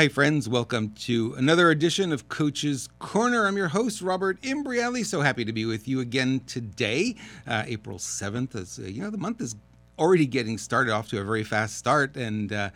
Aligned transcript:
Hi, 0.00 0.08
friends. 0.08 0.48
Welcome 0.48 0.94
to 1.00 1.34
another 1.34 1.70
edition 1.70 2.10
of 2.10 2.30
Coach's 2.30 2.88
Corner. 3.00 3.46
I'm 3.46 3.58
your 3.58 3.68
host, 3.68 4.00
Robert 4.00 4.40
Imbriale. 4.40 5.04
So 5.04 5.20
happy 5.20 5.44
to 5.44 5.52
be 5.52 5.66
with 5.66 5.86
you 5.86 6.00
again 6.00 6.40
today, 6.46 7.16
uh, 7.46 7.64
April 7.66 7.98
7th. 7.98 8.54
As 8.54 8.78
uh, 8.78 8.84
you 8.84 9.02
know, 9.02 9.10
the 9.10 9.18
month 9.18 9.42
is 9.42 9.56
already 9.98 10.24
getting 10.24 10.56
started 10.56 10.90
off 10.90 11.10
to 11.10 11.20
a 11.20 11.22
very 11.22 11.44
fast 11.44 11.76
start. 11.76 12.16
And 12.16 12.50
uh, 12.50 12.70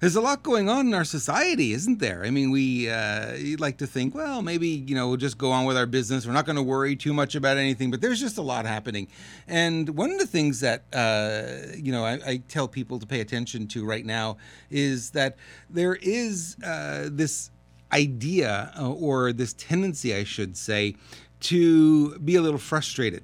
there's 0.00 0.16
a 0.16 0.20
lot 0.20 0.42
going 0.42 0.68
on 0.68 0.86
in 0.86 0.94
our 0.94 1.04
society, 1.04 1.72
isn't 1.72 2.00
there? 2.00 2.24
I 2.24 2.30
mean, 2.30 2.50
we 2.50 2.90
uh, 2.90 3.36
like 3.58 3.78
to 3.78 3.86
think, 3.86 4.14
well, 4.14 4.42
maybe 4.42 4.68
you 4.68 4.94
know 4.94 5.08
we'll 5.08 5.16
just 5.16 5.38
go 5.38 5.50
on 5.50 5.64
with 5.64 5.76
our 5.76 5.86
business. 5.86 6.26
We're 6.26 6.32
not 6.32 6.44
going 6.44 6.56
to 6.56 6.62
worry 6.62 6.96
too 6.96 7.14
much 7.14 7.34
about 7.34 7.56
anything, 7.56 7.90
but 7.90 8.00
there's 8.00 8.20
just 8.20 8.36
a 8.36 8.42
lot 8.42 8.66
happening. 8.66 9.08
And 9.48 9.88
one 9.90 10.10
of 10.10 10.18
the 10.18 10.26
things 10.26 10.60
that 10.60 10.84
uh, 10.92 11.76
you 11.76 11.92
know 11.92 12.04
I, 12.04 12.12
I, 12.26 12.42
tell 12.48 12.68
people 12.68 12.98
to 12.98 13.06
pay 13.06 13.20
attention 13.20 13.66
to 13.68 13.84
right 13.84 14.04
now 14.04 14.36
is 14.70 15.10
that 15.10 15.36
there 15.70 15.94
is 15.96 16.56
uh, 16.62 17.08
this 17.10 17.50
idea 17.92 18.72
uh, 18.78 18.92
or 18.92 19.32
this 19.32 19.54
tendency, 19.54 20.14
I 20.14 20.24
should 20.24 20.56
say, 20.56 20.96
to 21.40 22.18
be 22.18 22.36
a 22.36 22.42
little 22.42 22.58
frustrated 22.58 23.22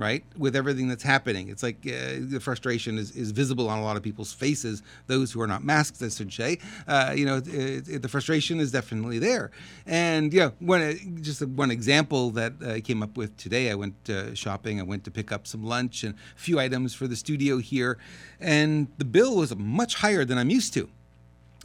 right 0.00 0.24
with 0.36 0.56
everything 0.56 0.88
that's 0.88 1.02
happening. 1.02 1.48
It's 1.48 1.62
like 1.62 1.78
uh, 1.86 2.18
the 2.20 2.40
frustration 2.40 2.98
is, 2.98 3.10
is 3.12 3.30
visible 3.30 3.68
on 3.68 3.78
a 3.78 3.82
lot 3.82 3.96
of 3.96 4.02
people's 4.02 4.32
faces 4.32 4.82
those 5.06 5.32
who 5.32 5.40
are 5.40 5.46
not 5.46 5.62
masked 5.64 6.02
i 6.02 6.08
should 6.08 6.32
say. 6.32 6.58
Uh, 6.88 7.12
you 7.14 7.24
know 7.26 7.36
it, 7.36 7.88
it, 7.88 8.02
the 8.02 8.08
frustration 8.08 8.60
is 8.60 8.72
definitely 8.72 9.18
there. 9.18 9.50
And 9.86 10.32
yeah 10.32 10.50
one 10.58 11.18
just 11.22 11.44
one 11.46 11.70
example 11.70 12.30
that 12.30 12.54
i 12.66 12.80
came 12.80 13.02
up 13.02 13.16
with 13.16 13.36
today 13.36 13.70
i 13.70 13.74
went 13.74 14.08
uh, 14.08 14.34
shopping 14.34 14.80
i 14.80 14.82
went 14.82 15.04
to 15.04 15.10
pick 15.10 15.30
up 15.32 15.46
some 15.46 15.64
lunch 15.64 16.04
and 16.04 16.14
a 16.14 16.40
few 16.40 16.58
items 16.58 16.94
for 16.94 17.06
the 17.06 17.16
studio 17.16 17.58
here. 17.58 17.98
And 18.40 18.88
the 18.98 19.04
bill 19.04 19.36
was 19.36 19.54
much 19.56 19.96
higher 19.96 20.24
than 20.24 20.38
i'm 20.38 20.50
used 20.50 20.72
to. 20.74 20.88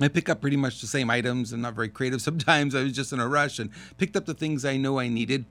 I 0.02 0.10
pick 0.10 0.28
up 0.28 0.42
pretty 0.42 0.58
much 0.58 0.82
the 0.82 0.88
same 0.88 1.10
items. 1.10 1.54
I'm 1.54 1.62
not 1.62 1.74
very 1.74 1.88
creative 1.88 2.22
sometimes. 2.30 2.76
I 2.76 2.84
was 2.84 2.94
just 2.94 3.14
in 3.14 3.20
a 3.20 3.28
rush 3.28 3.60
and 3.60 3.70
picked 3.98 4.18
up 4.18 4.26
the 4.26 4.34
things 4.34 4.66
I 4.66 4.78
know 4.78 5.00
I 5.00 5.08
needed 5.08 5.46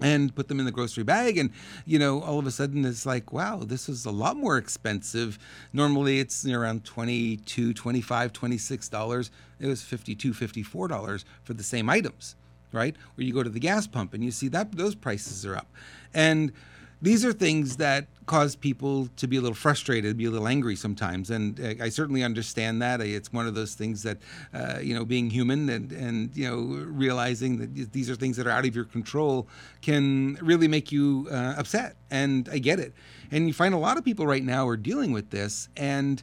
and 0.00 0.34
put 0.34 0.48
them 0.48 0.58
in 0.58 0.66
the 0.66 0.72
grocery 0.72 1.04
bag 1.04 1.38
and 1.38 1.50
you 1.86 1.98
know 1.98 2.20
all 2.22 2.38
of 2.38 2.46
a 2.46 2.50
sudden 2.50 2.84
it's 2.84 3.06
like 3.06 3.32
wow 3.32 3.58
this 3.58 3.88
is 3.88 4.04
a 4.04 4.10
lot 4.10 4.36
more 4.36 4.58
expensive. 4.58 5.38
Normally 5.72 6.18
it's 6.18 6.46
around 6.46 6.84
22 6.84 7.74
25 7.74 8.32
26 8.32 8.88
dollars. 8.88 9.30
It 9.60 9.66
was 9.66 9.82
52 9.82 10.32
54 10.34 10.88
dollars 10.88 11.24
for 11.44 11.54
the 11.54 11.62
same 11.62 11.88
items 11.88 12.36
right? 12.74 12.96
Or 13.16 13.22
you 13.22 13.32
go 13.32 13.42
to 13.42 13.48
the 13.48 13.60
gas 13.60 13.86
pump 13.86 14.12
and 14.12 14.24
you 14.24 14.30
see 14.30 14.48
that 14.48 14.72
those 14.72 14.94
prices 14.94 15.46
are 15.46 15.56
up. 15.56 15.68
And 16.12 16.52
these 17.00 17.24
are 17.24 17.32
things 17.32 17.76
that 17.76 18.06
cause 18.26 18.56
people 18.56 19.08
to 19.16 19.26
be 19.26 19.36
a 19.36 19.40
little 19.40 19.54
frustrated, 19.54 20.16
be 20.16 20.24
a 20.24 20.30
little 20.30 20.48
angry 20.48 20.76
sometimes, 20.76 21.30
and 21.30 21.78
I 21.80 21.88
certainly 21.88 22.22
understand 22.22 22.80
that. 22.82 23.00
It's 23.00 23.32
one 23.32 23.46
of 23.46 23.54
those 23.54 23.74
things 23.74 24.02
that 24.02 24.18
uh, 24.52 24.78
you 24.80 24.94
know, 24.94 25.04
being 25.04 25.30
human 25.30 25.68
and 25.68 25.92
and 25.92 26.36
you 26.36 26.48
know, 26.48 26.84
realizing 26.86 27.58
that 27.58 27.92
these 27.92 28.10
are 28.10 28.14
things 28.14 28.36
that 28.36 28.46
are 28.46 28.50
out 28.50 28.66
of 28.66 28.74
your 28.74 28.84
control 28.84 29.48
can 29.82 30.38
really 30.40 30.68
make 30.68 30.90
you 30.90 31.28
uh, 31.30 31.54
upset, 31.56 31.96
and 32.10 32.48
I 32.50 32.58
get 32.58 32.80
it. 32.80 32.94
And 33.30 33.46
you 33.46 33.54
find 33.54 33.74
a 33.74 33.78
lot 33.78 33.98
of 33.98 34.04
people 34.04 34.26
right 34.26 34.44
now 34.44 34.66
are 34.68 34.76
dealing 34.76 35.12
with 35.12 35.30
this, 35.30 35.68
and 35.76 36.22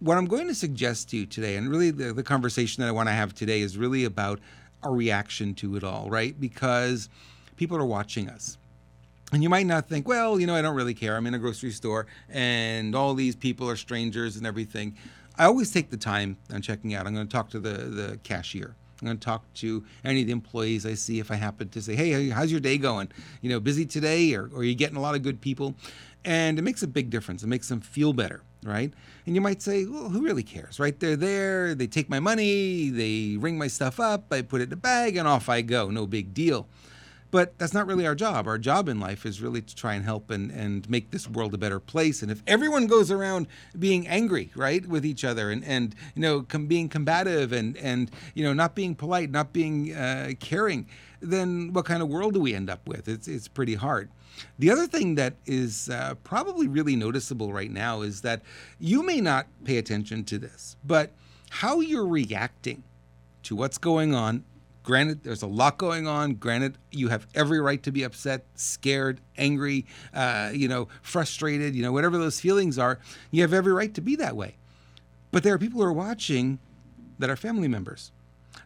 what 0.00 0.18
I'm 0.18 0.26
going 0.26 0.48
to 0.48 0.54
suggest 0.54 1.10
to 1.10 1.16
you 1.16 1.26
today, 1.26 1.56
and 1.56 1.70
really 1.70 1.90
the, 1.90 2.12
the 2.12 2.24
conversation 2.24 2.82
that 2.82 2.88
I 2.88 2.92
want 2.92 3.08
to 3.08 3.12
have 3.12 3.34
today 3.34 3.60
is 3.60 3.78
really 3.78 4.04
about 4.04 4.40
our 4.82 4.92
reaction 4.92 5.54
to 5.54 5.76
it 5.76 5.84
all, 5.84 6.10
right? 6.10 6.38
Because 6.40 7.08
people 7.56 7.76
are 7.76 7.86
watching 7.86 8.28
us 8.28 8.58
and 9.32 9.42
you 9.42 9.48
might 9.48 9.66
not 9.66 9.88
think, 9.88 10.06
well, 10.06 10.38
you 10.38 10.46
know, 10.46 10.54
I 10.54 10.62
don't 10.62 10.76
really 10.76 10.94
care. 10.94 11.16
I'm 11.16 11.26
in 11.26 11.34
a 11.34 11.38
grocery 11.38 11.70
store 11.70 12.06
and 12.28 12.94
all 12.94 13.14
these 13.14 13.34
people 13.34 13.68
are 13.68 13.76
strangers 13.76 14.36
and 14.36 14.46
everything. 14.46 14.96
I 15.38 15.46
always 15.46 15.70
take 15.70 15.90
the 15.90 15.96
time 15.96 16.36
on 16.52 16.60
checking 16.60 16.94
out. 16.94 17.06
I'm 17.06 17.14
going 17.14 17.26
to 17.26 17.32
talk 17.32 17.48
to 17.50 17.60
the, 17.60 17.70
the 17.70 18.18
cashier. 18.22 18.76
I'm 19.00 19.06
going 19.06 19.18
to 19.18 19.24
talk 19.24 19.52
to 19.54 19.84
any 20.04 20.20
of 20.20 20.26
the 20.26 20.32
employees 20.32 20.86
I 20.86 20.94
see 20.94 21.18
if 21.18 21.30
I 21.30 21.34
happen 21.34 21.70
to 21.70 21.82
say, 21.82 21.96
hey, 21.96 22.28
how's 22.28 22.52
your 22.52 22.60
day 22.60 22.78
going? 22.78 23.10
You 23.40 23.50
know, 23.50 23.58
busy 23.58 23.84
today 23.86 24.34
or, 24.34 24.50
or 24.52 24.58
are 24.58 24.64
you 24.64 24.74
getting 24.74 24.96
a 24.96 25.00
lot 25.00 25.16
of 25.16 25.22
good 25.22 25.40
people? 25.40 25.74
And 26.24 26.58
it 26.58 26.62
makes 26.62 26.82
a 26.82 26.86
big 26.86 27.10
difference. 27.10 27.42
It 27.42 27.48
makes 27.48 27.68
them 27.68 27.80
feel 27.80 28.12
better, 28.12 28.42
right? 28.62 28.92
And 29.26 29.34
you 29.34 29.40
might 29.40 29.60
say, 29.60 29.86
well, 29.86 30.08
who 30.08 30.22
really 30.22 30.44
cares, 30.44 30.78
right? 30.78 30.98
They're 31.00 31.16
there, 31.16 31.74
they 31.74 31.88
take 31.88 32.08
my 32.08 32.20
money, 32.20 32.90
they 32.90 33.36
ring 33.38 33.58
my 33.58 33.66
stuff 33.66 33.98
up, 33.98 34.32
I 34.32 34.42
put 34.42 34.60
it 34.60 34.68
in 34.68 34.74
a 34.74 34.76
bag, 34.76 35.16
and 35.16 35.26
off 35.26 35.48
I 35.48 35.62
go. 35.62 35.90
No 35.90 36.06
big 36.06 36.32
deal. 36.32 36.68
But 37.32 37.58
that's 37.58 37.72
not 37.72 37.86
really 37.86 38.06
our 38.06 38.14
job. 38.14 38.46
Our 38.46 38.58
job 38.58 38.90
in 38.90 39.00
life 39.00 39.24
is 39.26 39.40
really 39.40 39.62
to 39.62 39.74
try 39.74 39.94
and 39.94 40.04
help 40.04 40.30
and, 40.30 40.50
and 40.50 40.88
make 40.88 41.10
this 41.10 41.26
world 41.26 41.54
a 41.54 41.58
better 41.58 41.80
place. 41.80 42.22
And 42.22 42.30
if 42.30 42.42
everyone 42.46 42.86
goes 42.86 43.10
around 43.10 43.46
being 43.76 44.06
angry, 44.06 44.52
right, 44.54 44.86
with 44.86 45.04
each 45.04 45.24
other 45.24 45.50
and, 45.50 45.64
and 45.64 45.94
you 46.14 46.20
know, 46.20 46.42
com- 46.42 46.66
being 46.66 46.90
combative 46.90 47.50
and, 47.52 47.74
and, 47.78 48.10
you 48.34 48.44
know, 48.44 48.52
not 48.52 48.74
being 48.74 48.94
polite, 48.94 49.30
not 49.30 49.54
being 49.54 49.94
uh, 49.94 50.32
caring, 50.40 50.86
then 51.20 51.72
what 51.72 51.86
kind 51.86 52.02
of 52.02 52.08
world 52.10 52.34
do 52.34 52.40
we 52.40 52.54
end 52.54 52.68
up 52.68 52.86
with? 52.86 53.08
It's, 53.08 53.26
it's 53.26 53.48
pretty 53.48 53.76
hard. 53.76 54.10
The 54.58 54.70
other 54.70 54.86
thing 54.86 55.14
that 55.14 55.36
is 55.46 55.88
uh, 55.88 56.16
probably 56.24 56.68
really 56.68 56.96
noticeable 56.96 57.50
right 57.50 57.70
now 57.70 58.02
is 58.02 58.20
that 58.20 58.42
you 58.78 59.02
may 59.02 59.22
not 59.22 59.46
pay 59.64 59.78
attention 59.78 60.24
to 60.24 60.38
this, 60.38 60.76
but 60.84 61.12
how 61.48 61.80
you're 61.80 62.06
reacting 62.06 62.82
to 63.44 63.56
what's 63.56 63.78
going 63.78 64.14
on 64.14 64.44
Granted, 64.82 65.22
there's 65.22 65.42
a 65.42 65.46
lot 65.46 65.78
going 65.78 66.06
on. 66.06 66.34
Granted, 66.34 66.76
you 66.90 67.08
have 67.08 67.26
every 67.34 67.60
right 67.60 67.82
to 67.84 67.92
be 67.92 68.02
upset, 68.02 68.46
scared, 68.54 69.20
angry, 69.38 69.86
uh, 70.12 70.50
you 70.52 70.66
know, 70.66 70.88
frustrated, 71.02 71.76
you 71.76 71.82
know, 71.82 71.92
whatever 71.92 72.18
those 72.18 72.40
feelings 72.40 72.78
are. 72.78 72.98
You 73.30 73.42
have 73.42 73.52
every 73.52 73.72
right 73.72 73.94
to 73.94 74.00
be 74.00 74.16
that 74.16 74.36
way. 74.36 74.56
But 75.30 75.44
there 75.44 75.54
are 75.54 75.58
people 75.58 75.80
who 75.80 75.86
are 75.86 75.92
watching 75.92 76.58
that 77.18 77.30
are 77.30 77.36
family 77.36 77.68
members. 77.68 78.10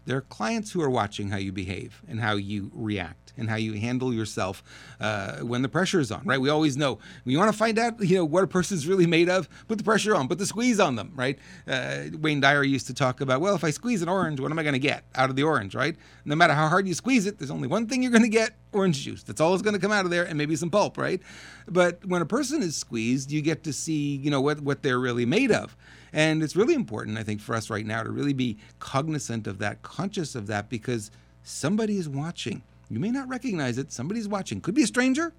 There 0.07 0.17
are 0.17 0.23
clients 0.23 0.73
who 0.73 0.83
are 0.83 0.91
watching 0.91 1.31
how 1.31 1.37
you 1.37 1.53
behave 1.53 2.03
and 2.09 2.21
how 2.21 2.35
you 2.35 2.71
react 2.75 3.26
and 3.37 3.49
how 3.49 3.57
you 3.57 3.75
handle 3.75 4.13
yourself 4.13 4.63
uh, 5.01 5.39
when 5.39 5.63
the 5.63 5.69
pressure 5.69 6.01
is 6.01 6.11
on, 6.11 6.23
right? 6.25 6.41
We 6.41 6.49
always 6.49 6.77
know 6.77 6.99
you 7.25 7.39
want 7.39 7.53
to 7.53 7.57
find 7.59 7.79
out, 7.79 8.01
you 8.01 8.17
know, 8.17 8.25
what 8.25 8.45
a 8.45 8.47
person's 8.47 8.87
really 8.87 9.07
made 9.07 9.29
of, 9.29 9.49
put 9.69 9.79
the 9.79 9.85
pressure 9.85 10.15
on, 10.15 10.29
put 10.29 10.39
the 10.39 10.47
squeeze 10.47 10.81
on 10.81 10.97
them, 10.97 11.13
right? 11.15 11.39
Uh, 11.67 12.05
Wayne 12.21 12.41
Dyer 12.41 12.65
used 12.65 12.87
to 12.87 12.95
talk 12.95 13.21
about, 13.21 13.41
well, 13.41 13.55
if 13.55 13.65
I 13.65 13.71
squeeze 13.71 14.03
an 14.03 14.09
orange, 14.09 14.41
what 14.41 14.51
am 14.51 14.59
I 14.59 14.63
going 14.63 14.75
to 14.75 14.79
get 14.79 15.05
out 15.15 15.31
of 15.31 15.37
the 15.37 15.43
orange, 15.43 15.75
right? 15.75 15.97
No 16.25 16.35
matter 16.35 16.55
how 16.55 16.69
hard 16.69 16.87
you 16.89 16.95
squeeze 16.95 17.27
it, 17.27 17.39
there's 17.39 17.51
only 17.51 17.69
one 17.69 17.87
thing 17.87 18.03
you're 18.03 18.13
going 18.13 18.23
to 18.23 18.29
get 18.29 18.57
orange 18.73 19.03
juice. 19.03 19.23
That's 19.23 19.41
all 19.41 19.51
that's 19.53 19.63
going 19.63 19.75
to 19.75 19.81
come 19.81 19.93
out 19.93 20.05
of 20.05 20.11
there 20.11 20.25
and 20.25 20.37
maybe 20.37 20.57
some 20.57 20.71
pulp, 20.71 20.99
right? 20.99 21.21
But 21.69 22.05
when 22.07 22.23
a 22.23 22.27
person 22.27 22.63
is 22.63 22.77
squeezed, 22.77 23.31
you 23.31 23.43
get 23.43 23.65
to 23.65 23.73
see, 23.73 24.17
you 24.17 24.31
know, 24.31 24.41
what, 24.41 24.61
what 24.61 24.83
they're 24.83 24.99
really 24.99 25.27
made 25.27 25.51
of. 25.51 25.77
And 26.13 26.43
it's 26.43 26.57
really 26.57 26.75
important, 26.75 27.19
I 27.19 27.23
think, 27.23 27.41
for 27.41 27.55
us 27.55 27.69
right 27.69 27.85
now 27.85 28.03
to 28.03 28.11
really 28.11 28.33
be 28.33 28.57
cognizant 28.79 29.47
of 29.47 29.59
that, 29.59 29.83
conscious 29.83 30.35
of 30.35 30.47
that, 30.47 30.69
because 30.69 31.11
somebody 31.43 31.99
is 31.99 32.09
watching. 32.09 32.63
You 32.89 33.01
may 33.01 33.11
not 33.11 33.29
recognize 33.29 33.79
it. 33.79 33.93
Somebody's 33.93 34.29
watching. 34.29 34.61
Could 34.61 34.75
be 34.75 34.83
a 34.83 34.87
stranger, 34.87 35.33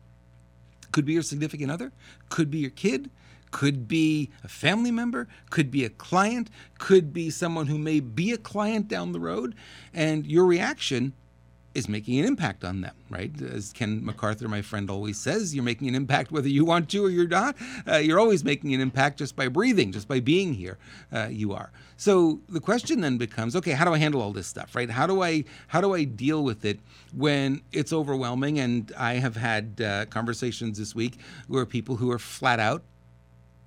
could 0.91 1.06
be 1.06 1.13
your 1.13 1.22
significant 1.22 1.72
other, 1.72 1.91
could 2.30 2.52
be 2.52 2.59
your 2.59 2.72
kid, 2.72 3.09
could 3.52 3.88
be 3.88 4.30
a 4.44 4.47
family 4.47 4.91
member, 4.91 5.28
could 5.50 5.72
be 5.72 5.85
a 5.85 5.90
client, 5.90 6.50
could 6.78 7.13
be 7.13 7.30
someone 7.30 7.68
who 7.68 7.78
may 7.78 8.00
be 8.00 8.31
a 8.34 8.38
client 8.38 8.88
down 8.88 9.13
the 9.13 9.19
road. 9.19 9.56
And 9.94 10.25
your 10.25 10.46
reaction 10.46 11.13
is 11.78 11.88
making 11.88 12.18
an 12.18 12.26
impact 12.26 12.64
on 12.64 12.82
them, 12.82 12.96
right? 13.08 13.32
As 13.40 13.72
Ken 13.72 14.02
McArthur, 14.02 14.50
my 14.50 14.64
friend, 14.64 14.90
always 14.90 15.20
says, 15.20 15.54
you're 15.54 15.64
making 15.64 15.88
an 15.88 15.94
impact 15.94 16.32
whether 16.32 16.50
you 16.50 16.66
want 16.66 16.90
to 16.90 17.06
or 17.06 17.10
you're 17.12 17.28
not. 17.28 17.56
Uh, 17.88 17.98
you're 17.98 18.20
always 18.20 18.44
making 18.44 18.74
an 18.74 18.82
impact 18.82 19.20
just 19.20 19.36
by 19.36 19.48
breathing, 19.48 19.92
just 19.92 20.08
by 20.08 20.20
being 20.20 20.56
here. 20.56 20.80
Uh, 21.14 21.28
you 21.30 21.54
are. 21.54 21.72
So 21.96 22.40
the 22.50 22.60
question 22.60 23.02
then 23.02 23.20
becomes, 23.20 23.56
okay, 23.56 23.74
how 23.74 23.86
do 23.86 23.94
I 23.94 24.00
handle 24.00 24.24
all 24.24 24.34
this 24.34 24.48
stuff, 24.48 24.76
right? 24.76 24.90
How 24.90 25.06
do 25.06 25.22
I 25.22 25.44
how 25.68 25.80
do 25.80 25.94
I 25.94 26.04
deal 26.04 26.44
with 26.44 26.66
it 26.66 26.80
when 27.14 27.62
it's 27.72 27.94
overwhelming? 27.94 28.58
And 28.58 28.92
I 28.98 29.14
have 29.16 29.36
had 29.36 29.80
uh, 29.80 30.06
conversations 30.06 30.80
this 30.80 30.96
week 30.96 31.20
where 31.48 31.66
people 31.68 31.98
who 31.98 32.09
are 32.09 32.20
flat 32.20 32.59
out 32.59 32.82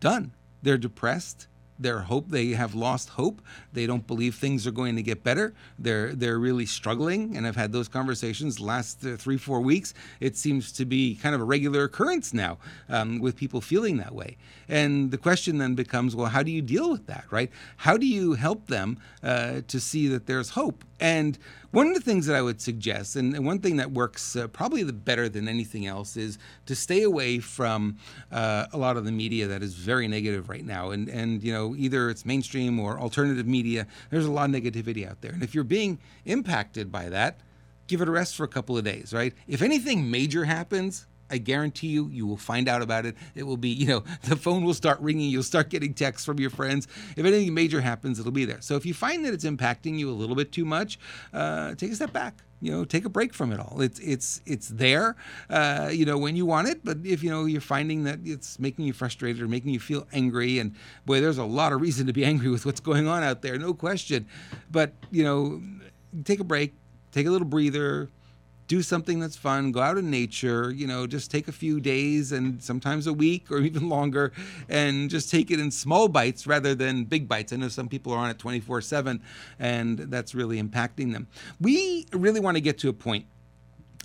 done. 0.00 0.32
They're 0.64 0.78
depressed 0.78 1.46
their 1.80 2.00
hope. 2.00 2.28
They 2.28 2.48
have 2.48 2.74
lost 2.74 3.10
hope. 3.10 3.40
They 3.72 3.86
don't 3.86 4.06
believe 4.06 4.34
things 4.34 4.66
are 4.66 4.70
going 4.70 4.96
to 4.96 5.02
get 5.02 5.22
better. 5.24 5.54
They're 5.78 6.14
they're 6.14 6.38
really 6.38 6.66
struggling, 6.66 7.36
and 7.36 7.46
I've 7.46 7.56
had 7.56 7.72
those 7.72 7.88
conversations 7.88 8.60
last 8.60 9.04
uh, 9.04 9.16
three 9.16 9.38
four 9.38 9.60
weeks. 9.60 9.94
It 10.20 10.36
seems 10.36 10.72
to 10.72 10.84
be 10.84 11.14
kind 11.16 11.34
of 11.34 11.40
a 11.40 11.44
regular 11.44 11.84
occurrence 11.84 12.34
now 12.34 12.58
um, 12.88 13.18
with 13.18 13.36
people 13.36 13.60
feeling 13.60 13.96
that 13.98 14.14
way. 14.14 14.36
And 14.68 15.10
the 15.10 15.18
question 15.18 15.58
then 15.58 15.74
becomes, 15.74 16.14
well, 16.14 16.28
how 16.28 16.42
do 16.42 16.52
you 16.52 16.62
deal 16.62 16.90
with 16.90 17.06
that, 17.06 17.24
right? 17.30 17.50
How 17.78 17.96
do 17.96 18.06
you 18.06 18.34
help 18.34 18.66
them 18.68 18.98
uh, 19.22 19.62
to 19.66 19.80
see 19.80 20.06
that 20.08 20.26
there's 20.26 20.50
hope? 20.50 20.84
And 21.00 21.38
one 21.70 21.86
of 21.86 21.94
the 21.94 22.00
things 22.00 22.26
that 22.26 22.34
I 22.34 22.42
would 22.42 22.60
suggest, 22.60 23.16
and 23.16 23.46
one 23.46 23.60
thing 23.60 23.76
that 23.76 23.92
works 23.92 24.34
uh, 24.34 24.48
probably 24.48 24.82
the 24.82 24.92
better 24.92 25.28
than 25.28 25.48
anything 25.48 25.86
else, 25.86 26.16
is 26.16 26.38
to 26.66 26.74
stay 26.74 27.02
away 27.02 27.38
from 27.38 27.98
uh, 28.32 28.66
a 28.72 28.78
lot 28.78 28.96
of 28.96 29.04
the 29.04 29.12
media 29.12 29.46
that 29.46 29.62
is 29.62 29.74
very 29.74 30.08
negative 30.08 30.48
right 30.48 30.64
now. 30.64 30.90
And 30.90 31.08
and 31.08 31.42
you 31.42 31.52
know 31.52 31.74
either 31.76 32.10
it's 32.10 32.26
mainstream 32.26 32.80
or 32.80 32.98
alternative 32.98 33.46
media. 33.46 33.86
There's 34.10 34.26
a 34.26 34.32
lot 34.32 34.50
of 34.50 34.56
negativity 34.56 35.08
out 35.08 35.20
there, 35.20 35.32
and 35.32 35.42
if 35.42 35.54
you're 35.54 35.64
being 35.64 35.98
impacted 36.24 36.90
by 36.90 37.08
that, 37.08 37.40
give 37.86 38.00
it 38.00 38.08
a 38.08 38.12
rest 38.12 38.36
for 38.36 38.44
a 38.44 38.48
couple 38.48 38.76
of 38.76 38.84
days. 38.84 39.12
Right? 39.12 39.32
If 39.46 39.62
anything 39.62 40.10
major 40.10 40.44
happens, 40.44 41.06
I 41.30 41.38
guarantee 41.38 41.88
you, 41.88 42.08
you 42.08 42.26
will 42.26 42.36
find 42.36 42.68
out 42.68 42.82
about 42.82 43.06
it. 43.06 43.16
It 43.34 43.44
will 43.44 43.56
be, 43.56 43.70
you 43.70 43.86
know, 43.86 44.04
the 44.24 44.36
phone 44.36 44.64
will 44.64 44.74
start 44.74 45.00
ringing. 45.00 45.30
You'll 45.30 45.42
start 45.42 45.70
getting 45.70 45.94
texts 45.94 46.26
from 46.26 46.38
your 46.38 46.50
friends. 46.50 46.88
If 47.16 47.24
anything 47.24 47.52
major 47.54 47.80
happens, 47.80 48.18
it'll 48.18 48.32
be 48.32 48.44
there. 48.44 48.60
So 48.60 48.76
if 48.76 48.84
you 48.84 48.94
find 48.94 49.24
that 49.24 49.34
it's 49.34 49.44
impacting 49.44 49.98
you 49.98 50.10
a 50.10 50.12
little 50.12 50.36
bit 50.36 50.52
too 50.52 50.64
much, 50.64 50.98
uh, 51.32 51.74
take 51.74 51.92
a 51.92 51.94
step 51.94 52.12
back 52.12 52.42
you 52.60 52.70
know 52.70 52.84
take 52.84 53.04
a 53.04 53.08
break 53.08 53.32
from 53.32 53.52
it 53.52 53.58
all 53.58 53.80
it's 53.80 53.98
it's 54.00 54.40
it's 54.46 54.68
there 54.68 55.16
uh, 55.48 55.88
you 55.90 56.04
know 56.04 56.18
when 56.18 56.36
you 56.36 56.44
want 56.44 56.68
it 56.68 56.84
but 56.84 56.98
if 57.04 57.22
you 57.22 57.30
know 57.30 57.46
you're 57.46 57.60
finding 57.60 58.04
that 58.04 58.18
it's 58.24 58.58
making 58.58 58.84
you 58.84 58.92
frustrated 58.92 59.40
or 59.42 59.48
making 59.48 59.72
you 59.72 59.80
feel 59.80 60.06
angry 60.12 60.58
and 60.58 60.74
boy 61.06 61.20
there's 61.20 61.38
a 61.38 61.44
lot 61.44 61.72
of 61.72 61.80
reason 61.80 62.06
to 62.06 62.12
be 62.12 62.24
angry 62.30 62.50
with 62.50 62.66
what's 62.66 62.80
going 62.80 63.06
on 63.06 63.22
out 63.22 63.42
there 63.42 63.58
no 63.58 63.72
question 63.72 64.26
but 64.70 64.92
you 65.10 65.24
know 65.24 65.60
take 66.24 66.40
a 66.40 66.44
break 66.44 66.74
take 67.12 67.26
a 67.26 67.30
little 67.30 67.46
breather 67.48 68.08
do 68.70 68.82
something 68.82 69.18
that's 69.18 69.36
fun, 69.36 69.72
go 69.72 69.80
out 69.80 69.98
in 69.98 70.08
nature, 70.12 70.70
you 70.70 70.86
know, 70.86 71.04
just 71.04 71.28
take 71.28 71.48
a 71.48 71.52
few 71.52 71.80
days 71.80 72.30
and 72.30 72.62
sometimes 72.62 73.08
a 73.08 73.12
week 73.12 73.50
or 73.50 73.58
even 73.70 73.88
longer 73.88 74.32
and 74.68 75.10
just 75.10 75.28
take 75.28 75.50
it 75.50 75.58
in 75.58 75.72
small 75.72 76.06
bites 76.06 76.46
rather 76.46 76.72
than 76.72 77.02
big 77.02 77.26
bites. 77.26 77.52
I 77.52 77.56
know 77.56 77.66
some 77.66 77.88
people 77.88 78.12
are 78.12 78.18
on 78.18 78.30
it 78.30 78.38
24 78.38 78.80
7 78.80 79.20
and 79.58 79.98
that's 79.98 80.36
really 80.36 80.62
impacting 80.62 81.12
them. 81.12 81.26
We 81.60 82.06
really 82.12 82.38
want 82.38 82.58
to 82.58 82.60
get 82.60 82.78
to 82.78 82.88
a 82.88 82.92
point 82.92 83.24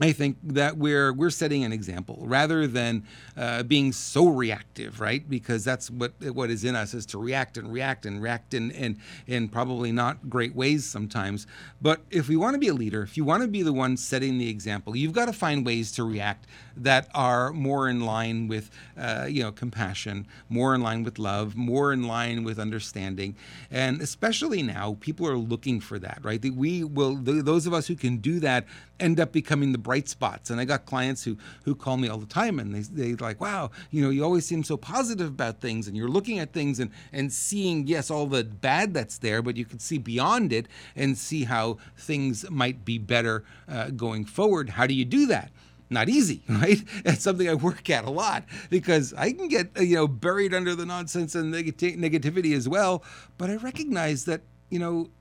I 0.01 0.11
think 0.11 0.35
that 0.43 0.75
we're 0.75 1.13
we're 1.13 1.29
setting 1.29 1.63
an 1.63 1.71
example 1.71 2.17
rather 2.27 2.67
than 2.67 3.05
uh, 3.37 3.63
being 3.63 3.93
so 3.93 4.27
reactive, 4.27 4.99
right? 4.99 5.27
Because 5.29 5.63
that's 5.63 5.89
what 5.89 6.11
what 6.33 6.49
is 6.49 6.65
in 6.65 6.75
us 6.75 6.93
is 6.93 7.05
to 7.07 7.17
react 7.17 7.55
and 7.55 7.71
react 7.71 8.05
and 8.05 8.21
react 8.21 8.53
in, 8.53 8.71
in 8.71 8.97
in 9.25 9.47
probably 9.47 9.93
not 9.93 10.29
great 10.29 10.53
ways 10.53 10.83
sometimes. 10.83 11.47
But 11.81 12.01
if 12.11 12.27
we 12.27 12.35
want 12.35 12.55
to 12.55 12.59
be 12.59 12.67
a 12.67 12.73
leader, 12.73 13.03
if 13.03 13.15
you 13.15 13.23
want 13.23 13.43
to 13.43 13.47
be 13.47 13.63
the 13.63 13.71
one 13.71 13.95
setting 13.95 14.37
the 14.37 14.49
example, 14.49 14.97
you've 14.97 15.13
got 15.13 15.27
to 15.27 15.33
find 15.33 15.65
ways 15.65 15.93
to 15.93 16.03
react 16.03 16.45
that 16.75 17.07
are 17.15 17.53
more 17.53 17.87
in 17.87 18.01
line 18.01 18.49
with 18.49 18.69
uh, 18.97 19.27
you 19.29 19.43
know 19.43 19.53
compassion, 19.53 20.27
more 20.49 20.75
in 20.75 20.81
line 20.81 21.03
with 21.03 21.17
love, 21.19 21.55
more 21.55 21.93
in 21.93 22.03
line 22.03 22.43
with 22.43 22.59
understanding, 22.59 23.33
and 23.71 24.01
especially 24.01 24.61
now 24.61 24.97
people 24.99 25.25
are 25.25 25.37
looking 25.37 25.79
for 25.79 25.99
that, 25.99 26.19
right? 26.21 26.43
We 26.43 26.83
will 26.83 27.15
those 27.15 27.65
of 27.65 27.73
us 27.73 27.87
who 27.87 27.95
can 27.95 28.17
do 28.17 28.41
that 28.41 28.65
end 28.99 29.19
up 29.19 29.31
becoming 29.31 29.71
the 29.71 29.77
bright 29.85 30.09
spots. 30.09 30.49
And 30.49 30.59
I 30.59 30.65
got 30.65 30.87
clients 30.87 31.23
who 31.23 31.37
who 31.63 31.75
call 31.75 31.95
me 31.95 32.09
all 32.09 32.17
the 32.17 32.25
time 32.25 32.59
and 32.59 32.73
they 32.73 32.81
they 32.81 33.15
like, 33.15 33.39
wow, 33.39 33.69
you 33.91 34.01
know, 34.01 34.09
you 34.09 34.23
always 34.23 34.45
seem 34.45 34.63
so 34.63 34.75
positive 34.75 35.27
about 35.27 35.61
things 35.61 35.87
and 35.87 35.95
you're 35.95 36.09
looking 36.09 36.39
at 36.39 36.51
things 36.51 36.79
and 36.79 36.91
and 37.13 37.31
seeing 37.31 37.85
yes 37.85 38.09
all 38.09 38.25
the 38.25 38.43
bad 38.43 38.93
that's 38.95 39.19
there, 39.19 39.41
but 39.43 39.55
you 39.55 39.63
can 39.63 39.79
see 39.79 39.99
beyond 39.99 40.51
it 40.51 40.67
and 40.95 41.17
see 41.17 41.43
how 41.43 41.77
things 41.95 42.49
might 42.49 42.83
be 42.83 42.97
better 42.97 43.45
uh, 43.69 43.91
going 43.91 44.25
forward. 44.25 44.71
How 44.71 44.87
do 44.87 44.93
you 44.93 45.05
do 45.05 45.27
that? 45.27 45.51
not 45.87 46.09
easy, 46.09 46.41
right? 46.49 46.81
It's 47.05 47.21
something 47.21 47.47
I 47.47 47.53
work 47.53 47.87
at 47.91 48.05
a 48.05 48.09
lot 48.09 48.43
because 48.71 49.13
I 49.13 49.31
can 49.31 49.47
get 49.47 49.69
uh, 49.77 49.81
you 49.81 49.95
know 49.97 50.07
buried 50.07 50.53
under 50.53 50.73
the 50.73 50.85
nonsense 50.85 51.35
and 51.35 51.53
negativity 51.53 52.55
as 52.55 52.67
well. 52.67 53.03
But 53.37 53.51
I 53.51 53.57
recognize 53.57 54.25
that 54.25 54.41
you 54.71 54.79
know 54.79 55.11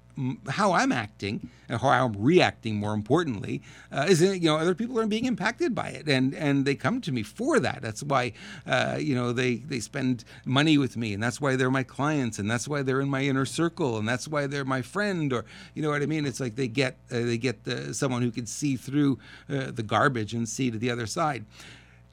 how 0.49 0.73
I'm 0.73 0.93
acting 0.93 1.49
and 1.69 1.81
how 1.81 1.89
I'm 1.89 2.13
reacting, 2.13 2.77
more 2.77 2.95
importantly, 2.95 3.63
uh, 3.91 4.07
is 4.09 4.23
you 4.23 4.41
know 4.41 4.57
other 4.57 4.75
people 4.75 4.99
are 5.01 5.07
being 5.07 5.25
impacted 5.25 5.75
by 5.75 5.89
it, 5.89 6.09
and 6.09 6.35
and 6.35 6.65
they 6.65 6.75
come 6.75 7.01
to 7.03 7.13
me 7.13 7.23
for 7.23 7.59
that. 7.61 7.81
That's 7.83 8.03
why 8.03 8.33
uh, 8.67 8.97
you 9.01 9.15
know 9.15 9.33
they 9.33 9.57
they 9.57 9.81
spend 9.81 10.25
money 10.45 10.79
with 10.79 10.97
me, 10.97 11.15
and 11.15 11.23
that's 11.23 11.41
why 11.41 11.57
they're 11.57 11.71
my 11.71 11.83
clients, 11.83 12.39
and 12.39 12.51
that's 12.51 12.69
why 12.69 12.83
they're 12.83 13.01
in 13.01 13.09
my 13.11 13.23
inner 13.23 13.45
circle, 13.45 13.99
and 13.99 14.09
that's 14.09 14.29
why 14.29 14.47
they're 14.47 14.65
my 14.65 14.83
friend, 14.83 15.33
or 15.33 15.45
you 15.75 15.83
know 15.83 15.91
what 15.91 16.03
I 16.03 16.07
mean. 16.07 16.27
It's 16.27 16.41
like 16.41 16.57
they 16.57 16.69
get 16.69 16.97
uh, 17.11 17.21
they 17.21 17.39
get 17.39 17.65
the, 17.65 17.93
someone 17.95 18.23
who 18.23 18.31
can 18.31 18.47
see 18.47 18.77
through 18.77 19.19
uh, 19.49 19.71
the 19.71 19.83
garbage 19.83 20.35
and 20.35 20.49
see 20.49 20.71
to 20.71 20.79
the 20.79 20.91
other 20.91 21.07
side. 21.07 21.45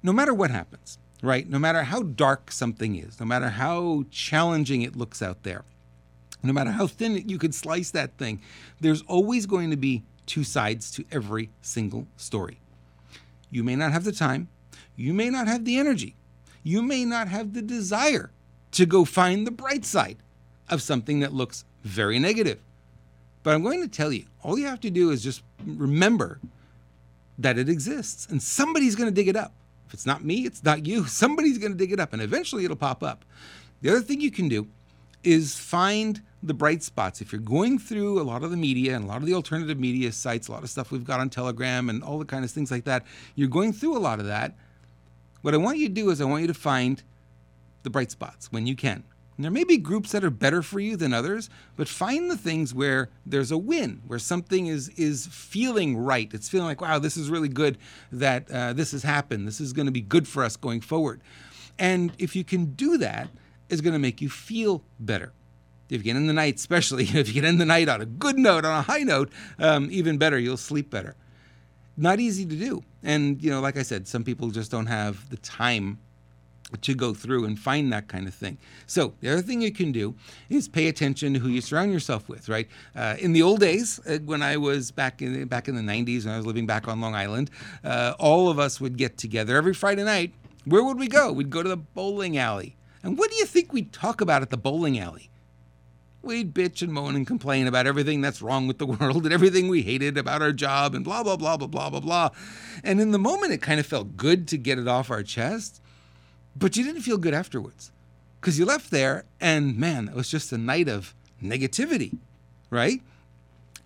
No 0.03 0.11
matter 0.11 0.33
what 0.33 0.49
happens, 0.49 0.97
right? 1.21 1.47
No 1.47 1.59
matter 1.59 1.83
how 1.83 2.01
dark 2.01 2.51
something 2.51 2.95
is, 2.95 3.19
no 3.19 3.25
matter 3.25 3.49
how 3.49 4.05
challenging 4.09 4.81
it 4.81 4.95
looks 4.95 5.21
out 5.21 5.43
there 5.43 5.63
no 6.43 6.53
matter 6.53 6.71
how 6.71 6.87
thin 6.87 7.27
you 7.27 7.37
could 7.37 7.53
slice 7.53 7.91
that 7.91 8.17
thing, 8.17 8.41
there's 8.79 9.01
always 9.03 9.45
going 9.45 9.69
to 9.71 9.77
be 9.77 10.03
two 10.25 10.43
sides 10.43 10.91
to 10.91 11.05
every 11.11 11.49
single 11.61 12.07
story. 12.17 12.59
You 13.49 13.63
may 13.63 13.75
not 13.75 13.91
have 13.91 14.03
the 14.03 14.11
time, 14.11 14.47
you 14.95 15.13
may 15.13 15.29
not 15.29 15.47
have 15.47 15.65
the 15.65 15.77
energy, 15.77 16.15
you 16.63 16.81
may 16.81 17.05
not 17.05 17.27
have 17.27 17.53
the 17.53 17.61
desire 17.61 18.31
to 18.71 18.85
go 18.85 19.05
find 19.05 19.45
the 19.45 19.51
bright 19.51 19.85
side 19.85 20.17
of 20.69 20.81
something 20.81 21.19
that 21.19 21.33
looks 21.33 21.65
very 21.83 22.17
negative. 22.17 22.59
But 23.43 23.55
I'm 23.55 23.63
going 23.63 23.81
to 23.81 23.87
tell 23.87 24.11
you, 24.11 24.25
all 24.43 24.57
you 24.57 24.67
have 24.67 24.79
to 24.81 24.89
do 24.89 25.09
is 25.09 25.23
just 25.23 25.43
remember 25.65 26.39
that 27.37 27.57
it 27.57 27.69
exists 27.69 28.27
and 28.29 28.41
somebody's 28.41 28.95
going 28.95 29.09
to 29.09 29.13
dig 29.13 29.27
it 29.27 29.35
up. 29.35 29.53
If 29.87 29.95
it's 29.95 30.05
not 30.05 30.23
me, 30.23 30.45
it's 30.45 30.63
not 30.63 30.85
you. 30.85 31.05
Somebody's 31.07 31.57
going 31.57 31.73
to 31.73 31.77
dig 31.77 31.91
it 31.91 31.99
up 31.99 32.13
and 32.13 32.21
eventually 32.21 32.63
it'll 32.63 32.77
pop 32.77 33.03
up. 33.03 33.25
The 33.81 33.89
other 33.89 34.01
thing 34.01 34.21
you 34.21 34.31
can 34.31 34.47
do 34.47 34.67
is 35.23 35.55
find 35.55 36.21
the 36.43 36.53
bright 36.53 36.81
spots. 36.83 37.21
If 37.21 37.31
you're 37.31 37.41
going 37.41 37.77
through 37.77 38.19
a 38.19 38.23
lot 38.23 38.43
of 38.43 38.51
the 38.51 38.57
media 38.57 38.95
and 38.95 39.05
a 39.05 39.07
lot 39.07 39.17
of 39.17 39.25
the 39.25 39.33
alternative 39.33 39.79
media 39.79 40.11
sites, 40.11 40.47
a 40.47 40.51
lot 40.51 40.63
of 40.63 40.69
stuff 40.69 40.91
we've 40.91 41.05
got 41.05 41.19
on 41.19 41.29
Telegram 41.29 41.89
and 41.89 42.03
all 42.03 42.17
the 42.17 42.25
kind 42.25 42.43
of 42.43 42.51
things 42.51 42.71
like 42.71 42.85
that, 42.85 43.05
you're 43.35 43.47
going 43.47 43.73
through 43.73 43.95
a 43.95 43.99
lot 43.99 44.19
of 44.19 44.25
that. 44.25 44.55
What 45.41 45.53
I 45.53 45.57
want 45.57 45.77
you 45.77 45.87
to 45.87 45.93
do 45.93 46.09
is 46.09 46.21
I 46.21 46.25
want 46.25 46.41
you 46.41 46.47
to 46.47 46.53
find 46.53 47.03
the 47.83 47.89
bright 47.89 48.11
spots 48.11 48.51
when 48.51 48.67
you 48.67 48.75
can. 48.75 49.03
And 49.37 49.45
there 49.45 49.51
may 49.51 49.63
be 49.63 49.77
groups 49.77 50.11
that 50.11 50.23
are 50.23 50.29
better 50.29 50.61
for 50.61 50.79
you 50.79 50.95
than 50.95 51.13
others, 51.13 51.49
but 51.75 51.87
find 51.87 52.29
the 52.29 52.37
things 52.37 52.75
where 52.75 53.09
there's 53.25 53.49
a 53.49 53.57
win, 53.57 54.01
where 54.05 54.19
something 54.19 54.67
is 54.67 54.89
is 54.89 55.27
feeling 55.27 55.97
right. 55.97 56.29
It's 56.33 56.49
feeling 56.49 56.67
like, 56.67 56.81
wow, 56.81 56.99
this 56.99 57.17
is 57.17 57.29
really 57.29 57.47
good 57.47 57.77
that 58.11 58.51
uh, 58.51 58.73
this 58.73 58.91
has 58.91 59.03
happened. 59.03 59.47
This 59.47 59.59
is 59.59 59.73
going 59.73 59.87
to 59.87 59.91
be 59.91 60.01
good 60.01 60.27
for 60.27 60.43
us 60.43 60.55
going 60.55 60.81
forward. 60.81 61.21
And 61.79 62.11
if 62.19 62.35
you 62.35 62.43
can 62.43 62.73
do 62.73 62.97
that, 62.97 63.29
it's 63.71 63.81
going 63.81 63.93
to 63.93 63.99
make 63.99 64.21
you 64.21 64.29
feel 64.29 64.83
better. 64.99 65.33
If 65.89 65.99
you 65.99 66.03
get 66.03 66.15
in 66.15 66.27
the 66.27 66.33
night, 66.33 66.55
especially 66.55 67.03
if 67.13 67.27
you 67.27 67.33
get 67.33 67.45
in 67.45 67.57
the 67.57 67.65
night 67.65 67.89
on 67.89 68.01
a 68.01 68.05
good 68.05 68.37
note, 68.37 68.65
on 68.65 68.77
a 68.77 68.81
high 68.81 69.03
note, 69.03 69.31
um, 69.59 69.89
even 69.91 70.17
better, 70.17 70.37
you'll 70.37 70.57
sleep 70.57 70.89
better. 70.89 71.15
Not 71.97 72.19
easy 72.19 72.45
to 72.45 72.55
do. 72.55 72.83
And, 73.03 73.41
you 73.41 73.49
know, 73.49 73.59
like 73.59 73.77
I 73.77 73.83
said, 73.83 74.07
some 74.07 74.23
people 74.23 74.49
just 74.49 74.71
don't 74.71 74.85
have 74.85 75.29
the 75.29 75.37
time 75.37 75.99
to 76.81 76.93
go 76.93 77.13
through 77.13 77.45
and 77.45 77.59
find 77.59 77.91
that 77.91 78.07
kind 78.07 78.27
of 78.27 78.33
thing. 78.33 78.57
So 78.87 79.13
the 79.19 79.29
other 79.29 79.41
thing 79.41 79.61
you 79.61 79.73
can 79.73 79.91
do 79.91 80.15
is 80.49 80.69
pay 80.69 80.87
attention 80.87 81.33
to 81.33 81.39
who 81.39 81.49
you 81.49 81.59
surround 81.59 81.91
yourself 81.91 82.29
with. 82.29 82.47
Right? 82.47 82.69
Uh, 82.95 83.17
in 83.19 83.33
the 83.33 83.41
old 83.41 83.59
days, 83.59 83.99
uh, 84.07 84.19
when 84.19 84.41
I 84.41 84.57
was 84.57 84.91
back 84.91 85.21
in 85.21 85.47
back 85.47 85.67
in 85.67 85.75
the 85.75 85.81
'90s, 85.81 86.25
when 86.25 86.33
I 86.33 86.37
was 86.37 86.45
living 86.45 86.65
back 86.65 86.87
on 86.87 87.01
Long 87.01 87.13
Island, 87.13 87.51
uh, 87.83 88.13
all 88.19 88.49
of 88.49 88.57
us 88.57 88.79
would 88.79 88.97
get 88.97 89.17
together 89.17 89.57
every 89.57 89.73
Friday 89.73 90.03
night. 90.03 90.33
Where 90.65 90.83
would 90.83 90.97
we 90.97 91.07
go? 91.07 91.31
We'd 91.33 91.49
go 91.49 91.61
to 91.63 91.69
the 91.69 91.77
bowling 91.77 92.37
alley. 92.37 92.77
And 93.03 93.17
what 93.17 93.31
do 93.31 93.37
you 93.37 93.45
think 93.45 93.73
we'd 93.73 93.91
talk 93.91 94.21
about 94.21 94.41
at 94.41 94.49
the 94.49 94.57
bowling 94.57 94.99
alley? 94.99 95.31
we'd 96.21 96.53
bitch 96.53 96.81
and 96.81 96.93
moan 96.93 97.15
and 97.15 97.25
complain 97.25 97.67
about 97.67 97.87
everything 97.87 98.21
that's 98.21 98.41
wrong 98.41 98.67
with 98.67 98.77
the 98.77 98.85
world 98.99 99.23
and 99.25 99.33
everything 99.33 99.67
we 99.67 99.81
hated 99.81 100.17
about 100.17 100.41
our 100.41 100.51
job 100.51 100.93
and 100.93 101.03
blah, 101.03 101.23
blah, 101.23 101.35
blah, 101.35 101.57
blah, 101.57 101.67
blah, 101.67 101.89
blah, 101.89 101.99
blah. 101.99 102.29
And 102.83 103.01
in 103.01 103.11
the 103.11 103.19
moment, 103.19 103.53
it 103.53 103.61
kind 103.61 103.79
of 103.79 103.85
felt 103.85 104.17
good 104.17 104.47
to 104.49 104.57
get 104.57 104.77
it 104.77 104.87
off 104.87 105.09
our 105.09 105.23
chest, 105.23 105.81
but 106.55 106.77
you 106.77 106.83
didn't 106.83 107.01
feel 107.01 107.17
good 107.17 107.33
afterwards 107.33 107.91
because 108.39 108.59
you 108.59 108.65
left 108.65 108.91
there 108.91 109.25
and 109.39 109.77
man, 109.77 110.09
it 110.09 110.15
was 110.15 110.29
just 110.29 110.51
a 110.51 110.57
night 110.57 110.87
of 110.87 111.13
negativity, 111.41 112.17
right? 112.69 113.01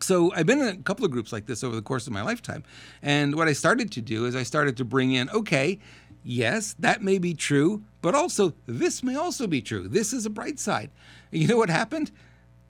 So 0.02 0.34
I've 0.34 0.46
been 0.46 0.60
in 0.60 0.68
a 0.68 0.78
couple 0.78 1.06
of 1.06 1.12
groups 1.12 1.32
like 1.32 1.46
this 1.46 1.64
over 1.64 1.76
the 1.76 1.82
course 1.82 2.06
of 2.06 2.12
my 2.12 2.22
lifetime. 2.22 2.64
And 3.02 3.36
what 3.36 3.48
I 3.48 3.54
started 3.54 3.92
to 3.94 4.02
do 4.02 4.26
is 4.26 4.36
I 4.36 4.44
started 4.44 4.76
to 4.78 4.86
bring 4.86 5.14
in, 5.14 5.30
okay, 5.30 5.80
yes, 6.26 6.76
that 6.80 7.02
may 7.02 7.18
be 7.18 7.34
true, 7.34 7.84
but 8.02 8.16
also 8.16 8.54
this 8.66 9.04
may 9.04 9.16
also 9.16 9.48
be 9.48 9.62
true. 9.62 9.88
This 9.88 10.12
is 10.12 10.26
a 10.26 10.30
bright 10.30 10.60
side. 10.60 10.90
You 11.32 11.48
know 11.48 11.58
what 11.58 11.70
happened? 11.70 12.12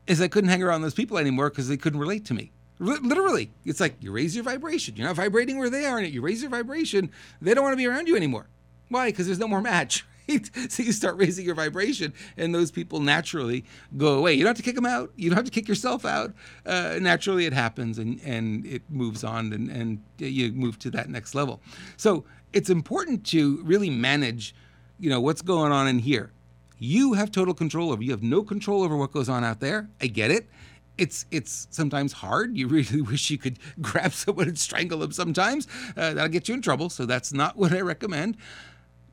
Is 0.05 0.21
I 0.21 0.27
couldn't 0.27 0.51
hang 0.51 0.61
around 0.61 0.81
those 0.81 0.93
people 0.93 1.17
anymore 1.17 1.49
because 1.49 1.67
they 1.67 1.77
couldn't 1.77 1.99
relate 1.99 2.25
to 2.25 2.33
me. 2.33 2.51
Literally, 2.77 3.51
it's 3.63 3.79
like 3.79 3.95
you 4.01 4.11
raise 4.11 4.35
your 4.35 4.43
vibration. 4.43 4.95
You're 4.97 5.07
not 5.07 5.15
vibrating 5.15 5.57
where 5.57 5.69
they 5.69 5.85
are, 5.85 5.97
and 5.97 6.13
you 6.13 6.21
raise 6.21 6.41
your 6.41 6.51
vibration. 6.51 7.09
They 7.41 7.53
don't 7.53 7.63
want 7.63 7.73
to 7.73 7.77
be 7.77 7.87
around 7.87 8.07
you 8.07 8.17
anymore. 8.17 8.47
Why? 8.89 9.07
Because 9.07 9.25
there's 9.27 9.39
no 9.39 9.47
more 9.47 9.61
match. 9.61 10.05
so 10.69 10.83
you 10.83 10.91
start 10.91 11.17
raising 11.17 11.45
your 11.45 11.55
vibration, 11.55 12.13
and 12.37 12.53
those 12.53 12.71
people 12.71 12.99
naturally 12.99 13.65
go 13.97 14.17
away. 14.17 14.33
You 14.33 14.43
don't 14.43 14.49
have 14.49 14.57
to 14.57 14.63
kick 14.63 14.75
them 14.75 14.85
out. 14.85 15.11
You 15.15 15.29
don't 15.29 15.37
have 15.37 15.45
to 15.45 15.51
kick 15.51 15.67
yourself 15.67 16.05
out. 16.05 16.33
Uh, 16.65 16.97
naturally, 17.01 17.45
it 17.45 17.53
happens, 17.53 17.97
and 17.97 18.19
and 18.23 18.65
it 18.65 18.83
moves 18.89 19.23
on, 19.23 19.53
and 19.53 19.69
and 19.69 20.03
you 20.17 20.51
move 20.51 20.79
to 20.79 20.89
that 20.91 21.09
next 21.09 21.35
level. 21.35 21.61
So 21.97 22.25
it's 22.53 22.69
important 22.69 23.25
to 23.27 23.61
really 23.63 23.89
manage, 23.89 24.55
you 24.99 25.09
know, 25.09 25.19
what's 25.19 25.41
going 25.41 25.71
on 25.71 25.87
in 25.87 25.99
here. 25.99 26.31
You 26.77 27.13
have 27.13 27.31
total 27.31 27.53
control 27.53 27.91
over. 27.91 28.03
You 28.03 28.11
have 28.11 28.23
no 28.23 28.43
control 28.43 28.83
over 28.83 28.97
what 28.97 29.11
goes 29.11 29.29
on 29.29 29.43
out 29.43 29.59
there. 29.59 29.89
I 30.01 30.07
get 30.07 30.31
it. 30.31 30.49
It's 30.97 31.25
it's 31.31 31.67
sometimes 31.69 32.13
hard. 32.13 32.57
You 32.57 32.67
really 32.69 33.01
wish 33.01 33.29
you 33.29 33.37
could 33.37 33.59
grab 33.81 34.13
someone 34.13 34.47
and 34.47 34.57
strangle 34.57 34.99
them. 34.99 35.11
Sometimes 35.11 35.67
uh, 35.95 36.13
that'll 36.13 36.29
get 36.29 36.47
you 36.47 36.55
in 36.55 36.61
trouble. 36.61 36.89
So 36.89 37.05
that's 37.05 37.33
not 37.33 37.57
what 37.57 37.71
I 37.73 37.81
recommend. 37.81 38.37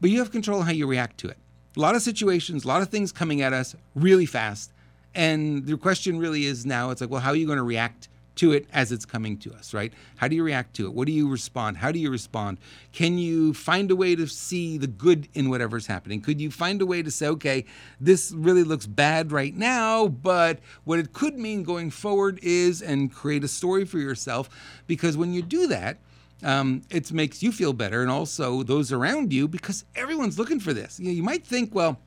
But 0.02 0.10
you 0.10 0.18
have 0.18 0.32
control 0.32 0.62
how 0.62 0.72
you 0.72 0.86
react 0.86 1.16
to 1.18 1.28
it. 1.28 1.38
A 1.76 1.80
lot 1.80 1.94
of 1.94 2.02
situations, 2.02 2.64
a 2.64 2.68
lot 2.68 2.82
of 2.82 2.88
things 2.88 3.12
coming 3.12 3.40
at 3.40 3.52
us 3.52 3.76
really 3.94 4.26
fast, 4.26 4.72
and 5.14 5.64
the 5.64 5.78
question 5.78 6.18
really 6.18 6.44
is 6.44 6.66
now. 6.66 6.90
It's 6.90 7.00
like, 7.00 7.08
well, 7.08 7.20
how 7.20 7.30
are 7.30 7.36
you 7.36 7.46
going 7.46 7.58
to 7.58 7.62
react 7.62 8.08
to 8.34 8.52
it 8.52 8.66
as 8.72 8.90
it's 8.90 9.04
coming 9.04 9.38
to 9.38 9.52
us, 9.54 9.72
right? 9.72 9.92
How 10.16 10.26
do 10.26 10.34
you 10.34 10.42
react 10.42 10.74
to 10.76 10.86
it? 10.86 10.92
What 10.92 11.06
do 11.06 11.12
you 11.12 11.28
respond? 11.28 11.76
How 11.76 11.92
do 11.92 12.00
you 12.00 12.10
respond? 12.10 12.58
Can 12.92 13.16
you 13.16 13.54
find 13.54 13.90
a 13.90 13.96
way 13.96 14.16
to 14.16 14.26
see 14.26 14.76
the 14.76 14.86
good 14.88 15.28
in 15.34 15.50
whatever's 15.50 15.86
happening? 15.86 16.20
Could 16.20 16.40
you 16.40 16.50
find 16.50 16.82
a 16.82 16.86
way 16.86 17.02
to 17.02 17.10
say, 17.10 17.28
okay, 17.28 17.64
this 18.00 18.32
really 18.32 18.64
looks 18.64 18.86
bad 18.86 19.30
right 19.30 19.54
now, 19.54 20.08
but 20.08 20.58
what 20.82 20.98
it 20.98 21.12
could 21.12 21.38
mean 21.38 21.62
going 21.62 21.90
forward 21.90 22.40
is, 22.42 22.82
and 22.82 23.12
create 23.12 23.44
a 23.44 23.48
story 23.48 23.84
for 23.84 23.98
yourself? 23.98 24.50
Because 24.88 25.16
when 25.16 25.32
you 25.32 25.42
do 25.42 25.68
that, 25.68 25.98
um, 26.42 26.82
it 26.90 27.12
makes 27.12 27.42
you 27.42 27.52
feel 27.52 27.72
better 27.72 28.02
and 28.02 28.10
also 28.10 28.62
those 28.62 28.92
around 28.92 29.32
you 29.32 29.48
because 29.48 29.84
everyone's 29.94 30.38
looking 30.38 30.60
for 30.60 30.72
this. 30.72 30.98
You, 30.98 31.06
know, 31.06 31.12
you 31.12 31.22
might 31.22 31.46
think, 31.46 31.74
well, 31.74 31.98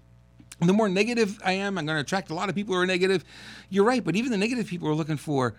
the 0.59 0.73
more 0.73 0.89
negative 0.89 1.39
I 1.43 1.53
am, 1.53 1.77
I'm 1.77 1.85
going 1.85 1.97
to 1.97 2.01
attract 2.01 2.29
a 2.29 2.33
lot 2.33 2.49
of 2.49 2.55
people 2.55 2.73
who 2.73 2.81
are 2.81 2.85
negative. 2.85 3.23
You're 3.69 3.85
right, 3.85 4.03
but 4.03 4.15
even 4.15 4.31
the 4.31 4.37
negative 4.37 4.67
people 4.67 4.87
are 4.87 4.95
looking 4.95 5.17
for 5.17 5.55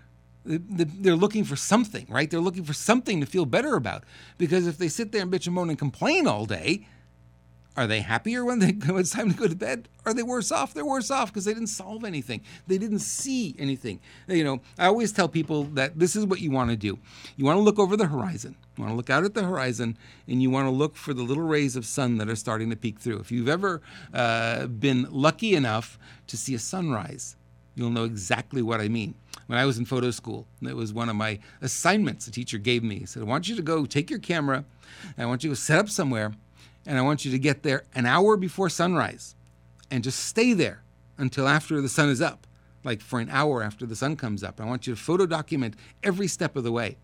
they're 0.47 1.16
looking 1.16 1.45
for 1.45 1.56
something, 1.56 2.06
right? 2.09 2.30
They're 2.30 2.40
looking 2.40 2.64
for 2.64 2.73
something 2.73 3.21
to 3.21 3.26
feel 3.26 3.47
better 3.47 3.75
about. 3.75 4.04
Because 4.38 4.66
if 4.66 4.78
they 4.78 4.88
sit 4.88 5.12
there 5.12 5.23
and 5.23 5.33
bitch 5.33 5.47
and 5.47 5.54
moan 5.54 5.71
and 5.71 5.78
complain 5.78 6.26
all 6.26 6.47
day, 6.47 6.87
are 7.76 7.87
they 7.87 8.00
happier 8.00 8.45
when, 8.45 8.59
they, 8.59 8.73
when 8.73 8.99
it's 8.99 9.11
time 9.11 9.30
to 9.30 9.37
go 9.37 9.47
to 9.47 9.54
bed? 9.54 9.88
Are 10.04 10.14
they 10.14 10.23
worse 10.23 10.50
off? 10.50 10.73
They're 10.73 10.85
worse 10.85 11.11
off 11.11 11.33
because 11.33 11.45
they 11.45 11.52
didn't 11.52 11.68
solve 11.68 12.04
anything. 12.04 12.40
They 12.66 12.78
didn't 12.78 13.00
see 13.00 13.54
anything. 13.59 14.00
You 14.28 14.45
know, 14.45 14.61
I 14.78 14.87
always 14.87 15.12
tell 15.12 15.28
people 15.28 15.64
that 15.75 15.99
this 15.99 16.16
is 16.16 16.25
what 16.25 16.40
you 16.40 16.50
want 16.50 16.71
to 16.71 16.76
do. 16.76 16.99
You 17.37 17.45
want 17.45 17.59
to 17.59 17.62
look 17.62 17.78
over 17.78 17.97
the 17.97 18.06
horizon. 18.06 18.56
You 18.76 18.85
want 18.85 18.92
to 18.92 18.97
look 18.97 19.11
out 19.11 19.25
at 19.25 19.35
the 19.35 19.42
horizon 19.42 19.97
and 20.26 20.42
you 20.42 20.50
want 20.50 20.66
to 20.66 20.71
look 20.71 20.97
for 20.97 21.12
the 21.12 21.23
little 21.23 21.42
rays 21.42 21.76
of 21.76 21.85
sun 21.87 22.18
that 22.18 22.28
are 22.28 22.37
starting 22.37 22.71
to 22.71 22.76
peek 22.76 22.99
through. 22.99 23.18
If 23.18 23.30
you've 23.30 23.49
ever 23.49 23.83
uh, 24.14 24.66
been 24.66 25.06
lucky 25.11 25.54
enough 25.54 25.99
to 26.28 26.37
see 26.37 26.54
a 26.54 26.59
sunrise, 26.59 27.37
you'll 27.75 27.90
know 27.90 28.04
exactly 28.04 28.62
what 28.62 28.80
I 28.80 28.88
mean. 28.88 29.14
When 29.47 29.59
I 29.59 29.64
was 29.64 29.78
in 29.78 29.85
photo 29.85 30.11
school, 30.11 30.47
that 30.62 30.75
was 30.75 30.92
one 30.92 31.09
of 31.09 31.14
my 31.16 31.38
assignments 31.62 32.25
the 32.25 32.33
teacher 32.33 32.59
gave 32.59 32.83
me. 32.83 33.00
He 33.00 33.06
said, 33.06 33.23
I 33.23 33.26
want 33.26 33.49
you 33.49 33.54
to 33.54 33.62
go 33.62 33.87
take 33.87 34.11
your 34.11 34.18
camera, 34.18 34.64
and 35.16 35.25
I 35.25 35.26
want 35.26 35.45
you 35.45 35.50
to 35.50 35.56
set 35.56 35.78
up 35.78 35.88
somewhere, 35.88 36.33
and 36.86 36.98
I 36.98 37.02
want 37.02 37.24
you 37.24 37.30
to 37.32 37.38
get 37.38 37.62
there 37.62 37.84
an 37.94 38.06
hour 38.06 38.36
before 38.36 38.70
sunrise 38.70 39.34
and 39.90 40.04
just 40.04 40.20
stay 40.20 40.52
there 40.52 40.82
until 41.18 41.48
after 41.48 41.80
the 41.80 41.88
sun 41.88 42.08
is 42.08 42.22
up, 42.22 42.46
like 42.84 43.00
for 43.00 43.20
an 43.20 43.28
hour 43.30 43.62
after 43.62 43.86
the 43.86 43.96
sun 43.96 44.16
comes 44.16 44.44
up. 44.44 44.60
I 44.60 44.64
want 44.64 44.86
you 44.86 44.94
to 44.94 45.00
photo 45.00 45.26
document 45.26 45.74
every 46.02 46.28
step 46.28 46.56
of 46.56 46.64
the 46.64 46.72
way. 46.72 46.96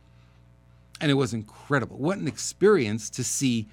And 1.01 1.11
it 1.11 1.15
was 1.15 1.35
incredible. 1.35 1.97
What 1.97 2.19
an 2.19 2.29
experience 2.29 3.11
to 3.11 3.25
see 3.25 3.67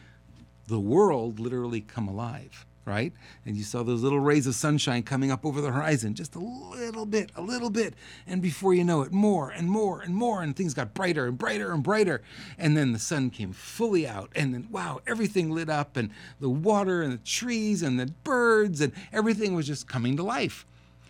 the 0.68 0.80
world 0.80 1.40
literally 1.40 1.82
come 1.82 2.08
alive 2.08 2.66
right? 2.90 3.14
And 3.46 3.56
you 3.56 3.64
saw 3.64 3.84
those 3.84 4.02
little 4.02 4.20
rays 4.20 4.48
of 4.48 4.56
sunshine 4.56 5.04
coming 5.04 5.32
up 5.32 5.46
over 5.46 5.62
the 5.62 5.72
horizon, 5.72 6.16
just 6.16 6.36
a 6.36 6.40
little 6.40 7.06
bit, 7.06 7.32
a 7.36 7.42
little 7.42 7.70
bit. 7.70 7.94
And 8.28 8.42
before 8.42 8.74
you 8.74 8.84
know 8.84 9.02
it, 9.04 9.12
more 9.12 9.52
and 9.52 9.70
more 9.70 10.02
and 10.02 10.16
more, 10.16 10.42
and 10.42 10.56
things 10.56 10.74
got 10.74 10.94
brighter 10.94 11.28
and 11.28 11.38
brighter 11.38 11.72
and 11.72 11.84
brighter. 11.84 12.22
And 12.58 12.76
then 12.76 12.92
the 12.92 13.00
sun 13.00 13.30
came 13.30 13.54
fully 13.54 14.08
out, 14.08 14.32
and 14.36 14.54
then, 14.54 14.68
wow, 14.72 15.02
everything 15.08 15.52
lit 15.52 15.70
up, 15.70 15.96
and 15.96 16.10
the 16.40 16.50
water 16.50 17.02
and 17.02 17.14
the 17.14 17.24
trees 17.24 17.84
and 17.84 18.00
the 18.00 18.08
birds, 18.24 18.82
and 18.82 18.92
everything 19.14 19.54
was 19.54 19.68
just 19.68 19.88
coming 19.88 20.18
to 20.18 20.24
life. 20.24 20.66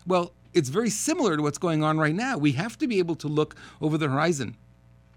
Well, 0.06 0.34
it's 0.54 0.70
very 0.70 0.90
similar 0.90 1.38
to 1.38 1.44
what's 1.44 1.58
going 1.58 1.84
on 1.84 1.98
right 1.98 2.16
now. 2.16 2.38
We 2.38 2.52
have 2.54 2.78
to 2.80 2.88
be 2.88 3.00
able 3.00 3.16
to 3.16 3.28
look 3.28 3.56
over 3.82 3.98
the 3.98 4.10
horizon. 4.10 4.58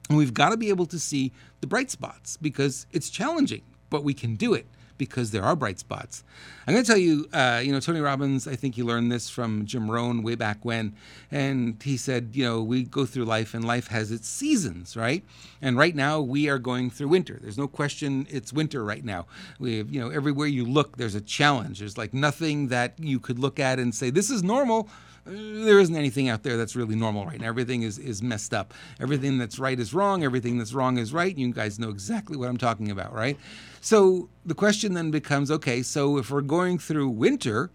And 0.09 0.19
we've 0.19 0.35
got 0.35 0.51
to 0.51 0.57
be 0.57 0.69
able 0.69 0.87
to 0.87 0.99
see 0.99 1.33
the 1.61 1.67
bright 1.67 1.91
spots 1.91 2.37
because 2.37 2.87
it's 2.93 3.09
challenging, 3.09 3.63
but 3.89 4.05
we 4.05 4.15
can 4.15 4.37
do 4.37 4.53
it 4.53 4.67
because 5.03 5.33
there 5.33 5.43
are 5.43 5.57
bright 5.57 5.81
spots. 5.81 6.23
I'm 6.65 6.75
going 6.75 6.85
to 6.85 6.89
tell 6.89 6.97
you, 6.97 7.27
uh, 7.33 7.61
you 7.61 7.73
know, 7.73 7.81
Tony 7.81 7.99
Robbins, 7.99 8.47
I 8.47 8.55
think 8.55 8.77
he 8.77 8.85
learned 8.85 9.11
this 9.11 9.29
from 9.29 9.67
Jim 9.67 9.91
Rohn 9.91 10.23
way 10.23 10.37
back 10.37 10.65
when. 10.65 10.95
And 11.33 11.83
he 11.83 11.97
said, 11.97 12.31
you 12.35 12.45
know, 12.45 12.63
we 12.63 12.85
go 12.85 13.05
through 13.05 13.25
life 13.25 13.53
and 13.53 13.65
life 13.65 13.89
has 13.89 14.13
its 14.13 14.29
seasons, 14.29 14.97
right? 14.97 15.25
And 15.61 15.77
right 15.77 15.97
now 15.97 16.21
we 16.21 16.49
are 16.49 16.61
going 16.61 16.89
through 16.89 17.09
winter. 17.09 17.37
There's 17.43 17.59
no 17.59 17.67
question 17.67 18.29
it's 18.31 18.53
winter 18.53 18.85
right 18.85 19.05
now. 19.05 19.27
We 19.59 19.79
have, 19.79 19.91
you 19.91 19.99
know, 19.99 20.11
everywhere 20.11 20.47
you 20.47 20.65
look, 20.65 20.99
there's 20.99 21.17
a 21.17 21.21
challenge. 21.21 21.81
There's 21.81 21.99
like 21.99 22.15
nothing 22.15 22.69
that 22.69 22.95
you 22.97 23.19
could 23.19 23.41
look 23.41 23.59
at 23.59 23.81
and 23.81 23.93
say, 23.93 24.11
this 24.11 24.31
is 24.31 24.45
normal 24.45 24.89
there 25.25 25.79
isn't 25.79 25.95
anything 25.95 26.29
out 26.29 26.43
there 26.43 26.57
that's 26.57 26.75
really 26.75 26.97
normal 26.97 27.25
right 27.27 27.41
now. 27.41 27.47
Everything 27.47 27.83
is, 27.83 27.99
is 27.99 28.23
messed 28.23 28.53
up. 28.53 28.75
Everything 29.01 29.39
that's 29.39 29.59
right 29.59 29.79
is 29.79 29.95
wrong. 29.95 30.25
Everything 30.25 30.59
that's 30.59 30.73
wrong 30.73 30.99
is 30.99 31.13
right. 31.13 31.37
You 31.37 31.53
guys 31.53 31.79
know 31.79 31.91
exactly 31.91 32.37
what 32.37 32.49
I'm 32.49 32.57
talking 32.57 32.91
about, 32.91 33.13
right? 33.13 33.39
So 33.81 34.29
the 34.45 34.55
question 34.55 34.95
then 34.95 35.11
becomes 35.11 35.51
okay, 35.51 35.83
so 35.83 36.19
if 36.19 36.31
we're 36.31 36.41
going 36.41 36.79
through 36.79 37.09
winter, 37.11 37.71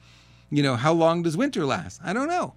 you 0.50 0.62
know, 0.62 0.76
how 0.76 0.94
long 0.94 1.24
does 1.24 1.38
winter 1.38 1.66
last? 1.66 2.02
I 2.04 2.14
don't 2.14 2.28
know. 2.28 2.54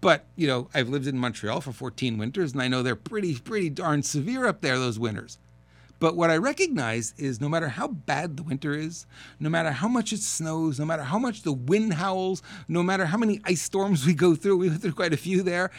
But, 0.00 0.26
you 0.36 0.46
know, 0.46 0.68
I've 0.72 0.88
lived 0.88 1.08
in 1.08 1.18
Montreal 1.18 1.60
for 1.60 1.72
14 1.72 2.18
winters 2.18 2.52
and 2.52 2.62
I 2.62 2.68
know 2.68 2.82
they're 2.82 2.94
pretty, 2.94 3.36
pretty 3.38 3.70
darn 3.70 4.02
severe 4.04 4.46
up 4.46 4.60
there, 4.60 4.78
those 4.78 4.98
winters. 4.98 5.38
But 6.00 6.16
what 6.16 6.30
I 6.30 6.36
recognize 6.36 7.12
is 7.18 7.40
no 7.40 7.48
matter 7.48 7.68
how 7.68 7.88
bad 7.88 8.36
the 8.36 8.42
winter 8.44 8.72
is, 8.72 9.06
no 9.40 9.48
matter 9.48 9.72
how 9.72 9.88
much 9.88 10.12
it 10.12 10.20
snows, 10.20 10.78
no 10.78 10.84
matter 10.84 11.02
how 11.02 11.18
much 11.18 11.42
the 11.42 11.52
wind 11.52 11.94
howls, 11.94 12.42
no 12.68 12.82
matter 12.82 13.06
how 13.06 13.18
many 13.18 13.40
ice 13.44 13.62
storms 13.62 14.06
we 14.06 14.14
go 14.14 14.34
through, 14.34 14.58
we 14.58 14.68
went 14.68 14.82
through 14.82 14.92
quite 14.92 15.12
a 15.12 15.16
few 15.16 15.42
there, 15.42 15.70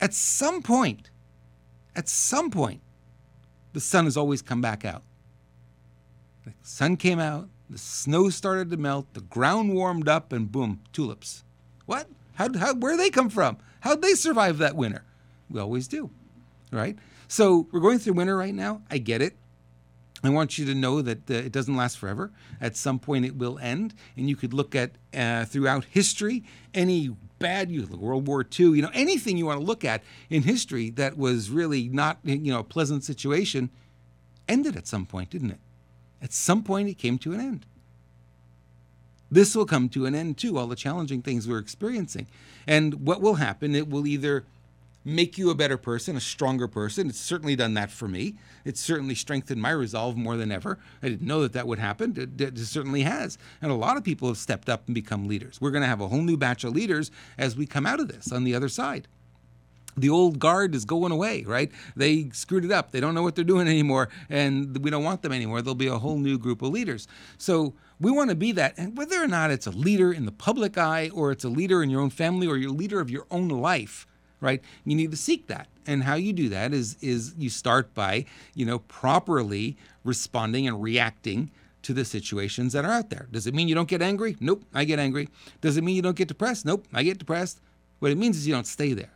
at 0.00 0.14
some 0.14 0.62
point, 0.62 1.10
at 1.94 2.08
some 2.08 2.50
point, 2.50 2.80
the 3.72 3.80
sun 3.80 4.04
has 4.04 4.16
always 4.16 4.40
come 4.42 4.60
back 4.60 4.84
out. 4.84 5.02
The 6.44 6.52
sun 6.62 6.96
came 6.96 7.18
out, 7.18 7.48
the 7.68 7.78
snow 7.78 8.30
started 8.30 8.70
to 8.70 8.76
melt, 8.76 9.12
the 9.14 9.20
ground 9.20 9.74
warmed 9.74 10.08
up, 10.08 10.32
and 10.32 10.50
boom, 10.50 10.80
tulips. 10.92 11.44
What? 11.86 12.08
How, 12.34 12.48
how, 12.56 12.74
where 12.74 12.96
they 12.96 13.10
come 13.10 13.30
from? 13.30 13.58
How'd 13.80 14.02
they 14.02 14.14
survive 14.14 14.58
that 14.58 14.76
winter? 14.76 15.04
We 15.50 15.60
always 15.60 15.88
do, 15.88 16.10
right? 16.70 16.98
So 17.28 17.66
we're 17.72 17.80
going 17.80 17.98
through 17.98 18.14
winter 18.14 18.36
right 18.36 18.54
now. 18.54 18.82
I 18.90 18.98
get 18.98 19.22
it. 19.22 19.36
I 20.22 20.30
want 20.30 20.56
you 20.56 20.64
to 20.66 20.74
know 20.74 21.02
that 21.02 21.30
uh, 21.30 21.34
it 21.34 21.52
doesn't 21.52 21.76
last 21.76 21.98
forever. 21.98 22.30
At 22.60 22.76
some 22.76 22.98
point, 22.98 23.26
it 23.26 23.36
will 23.36 23.58
end, 23.58 23.92
and 24.16 24.28
you 24.28 24.36
could 24.36 24.54
look 24.54 24.74
at 24.74 24.92
uh, 25.12 25.44
throughout 25.44 25.84
history 25.84 26.44
any 26.72 27.14
bad, 27.38 27.70
you 27.70 27.82
look 27.82 28.00
World 28.00 28.26
War 28.26 28.40
II, 28.42 28.68
you 28.70 28.80
know, 28.80 28.90
anything 28.94 29.36
you 29.36 29.44
want 29.44 29.60
to 29.60 29.66
look 29.66 29.84
at 29.84 30.02
in 30.30 30.42
history 30.42 30.88
that 30.90 31.18
was 31.18 31.50
really 31.50 31.90
not, 31.90 32.18
you 32.24 32.50
know, 32.50 32.60
a 32.60 32.64
pleasant 32.64 33.04
situation, 33.04 33.68
ended 34.48 34.76
at 34.76 34.86
some 34.86 35.04
point, 35.04 35.28
didn't 35.28 35.50
it? 35.50 35.60
At 36.22 36.32
some 36.32 36.62
point, 36.62 36.88
it 36.88 36.94
came 36.94 37.18
to 37.18 37.34
an 37.34 37.40
end. 37.40 37.66
This 39.30 39.54
will 39.54 39.66
come 39.66 39.90
to 39.90 40.06
an 40.06 40.14
end 40.14 40.38
too, 40.38 40.56
all 40.56 40.66
the 40.66 40.76
challenging 40.76 41.20
things 41.20 41.46
we're 41.46 41.58
experiencing. 41.58 42.26
And 42.66 43.06
what 43.06 43.20
will 43.20 43.34
happen? 43.34 43.74
It 43.74 43.90
will 43.90 44.06
either 44.06 44.44
make 45.04 45.36
you 45.36 45.50
a 45.50 45.54
better 45.54 45.76
person, 45.76 46.16
a 46.16 46.20
stronger 46.20 46.66
person. 46.66 47.08
It's 47.08 47.20
certainly 47.20 47.56
done 47.56 47.74
that 47.74 47.90
for 47.90 48.08
me. 48.08 48.36
It's 48.64 48.80
certainly 48.80 49.14
strengthened 49.14 49.60
my 49.60 49.70
resolve 49.70 50.16
more 50.16 50.36
than 50.36 50.50
ever. 50.50 50.78
I 51.02 51.08
didn't 51.08 51.26
know 51.26 51.42
that 51.42 51.52
that 51.52 51.66
would 51.66 51.78
happen. 51.78 52.14
It, 52.16 52.40
it 52.40 52.58
certainly 52.58 53.02
has. 53.02 53.36
And 53.60 53.70
a 53.70 53.74
lot 53.74 53.96
of 53.96 54.04
people 54.04 54.28
have 54.28 54.38
stepped 54.38 54.68
up 54.68 54.86
and 54.86 54.94
become 54.94 55.28
leaders. 55.28 55.60
We're 55.60 55.70
going 55.70 55.82
to 55.82 55.88
have 55.88 56.00
a 56.00 56.08
whole 56.08 56.22
new 56.22 56.36
batch 56.36 56.64
of 56.64 56.74
leaders 56.74 57.10
as 57.36 57.56
we 57.56 57.66
come 57.66 57.86
out 57.86 58.00
of 58.00 58.08
this 58.08 58.32
on 58.32 58.44
the 58.44 58.54
other 58.54 58.68
side. 58.68 59.08
The 59.96 60.10
old 60.10 60.40
guard 60.40 60.74
is 60.74 60.84
going 60.84 61.12
away, 61.12 61.44
right? 61.44 61.70
They 61.94 62.30
screwed 62.32 62.64
it 62.64 62.72
up. 62.72 62.90
They 62.90 62.98
don't 62.98 63.14
know 63.14 63.22
what 63.22 63.36
they're 63.36 63.44
doing 63.44 63.68
anymore, 63.68 64.08
and 64.28 64.76
we 64.78 64.90
don't 64.90 65.04
want 65.04 65.22
them 65.22 65.30
anymore. 65.30 65.62
There'll 65.62 65.76
be 65.76 65.86
a 65.86 65.98
whole 65.98 66.18
new 66.18 66.36
group 66.36 66.62
of 66.62 66.70
leaders. 66.70 67.06
So 67.38 67.74
we 68.00 68.10
want 68.10 68.30
to 68.30 68.36
be 68.36 68.50
that. 68.52 68.74
And 68.76 68.98
whether 68.98 69.22
or 69.22 69.28
not 69.28 69.52
it's 69.52 69.68
a 69.68 69.70
leader 69.70 70.12
in 70.12 70.26
the 70.26 70.32
public 70.32 70.76
eye, 70.76 71.10
or 71.14 71.30
it's 71.30 71.44
a 71.44 71.48
leader 71.48 71.80
in 71.80 71.90
your 71.90 72.00
own 72.00 72.10
family, 72.10 72.48
or 72.48 72.56
you're 72.56 72.72
leader 72.72 72.98
of 73.00 73.08
your 73.08 73.26
own 73.30 73.48
life, 73.48 74.04
right? 74.44 74.62
You 74.84 74.94
need 74.94 75.10
to 75.10 75.16
seek 75.16 75.48
that. 75.48 75.66
And 75.86 76.04
how 76.04 76.14
you 76.14 76.32
do 76.32 76.48
that 76.50 76.72
is 76.72 76.96
is 77.00 77.34
you 77.36 77.50
start 77.50 77.92
by, 77.94 78.26
you 78.54 78.64
know, 78.64 78.78
properly 78.80 79.76
responding 80.04 80.68
and 80.68 80.80
reacting 80.82 81.50
to 81.82 81.92
the 81.92 82.04
situations 82.04 82.72
that 82.72 82.84
are 82.84 82.92
out 82.92 83.10
there. 83.10 83.26
Does 83.30 83.46
it 83.46 83.54
mean 83.54 83.68
you 83.68 83.74
don't 83.74 83.88
get 83.88 84.00
angry? 84.00 84.36
Nope, 84.40 84.64
I 84.72 84.84
get 84.84 84.98
angry. 84.98 85.28
Does 85.60 85.76
it 85.76 85.84
mean 85.84 85.96
you 85.96 86.02
don't 86.02 86.16
get 86.16 86.28
depressed? 86.28 86.64
Nope, 86.64 86.86
I 86.92 87.02
get 87.02 87.18
depressed. 87.18 87.60
What 87.98 88.10
it 88.10 88.18
means 88.18 88.36
is 88.36 88.46
you 88.46 88.54
don't 88.54 88.66
stay 88.66 88.92
there. 88.92 89.12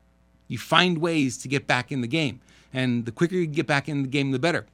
You 0.49 0.58
find 0.58 0.99
ways 0.99 1.38
to 1.38 1.49
get 1.49 1.66
back 1.66 1.92
in 1.92 2.00
the 2.00 2.08
game. 2.08 2.40
And 2.73 3.06
the 3.06 3.12
quicker 3.12 3.37
you 3.37 3.47
get 3.47 3.66
back 3.66 3.88
in 3.88 4.02
the 4.02 4.08
game, 4.08 4.30
the 4.32 4.38
better 4.38 4.66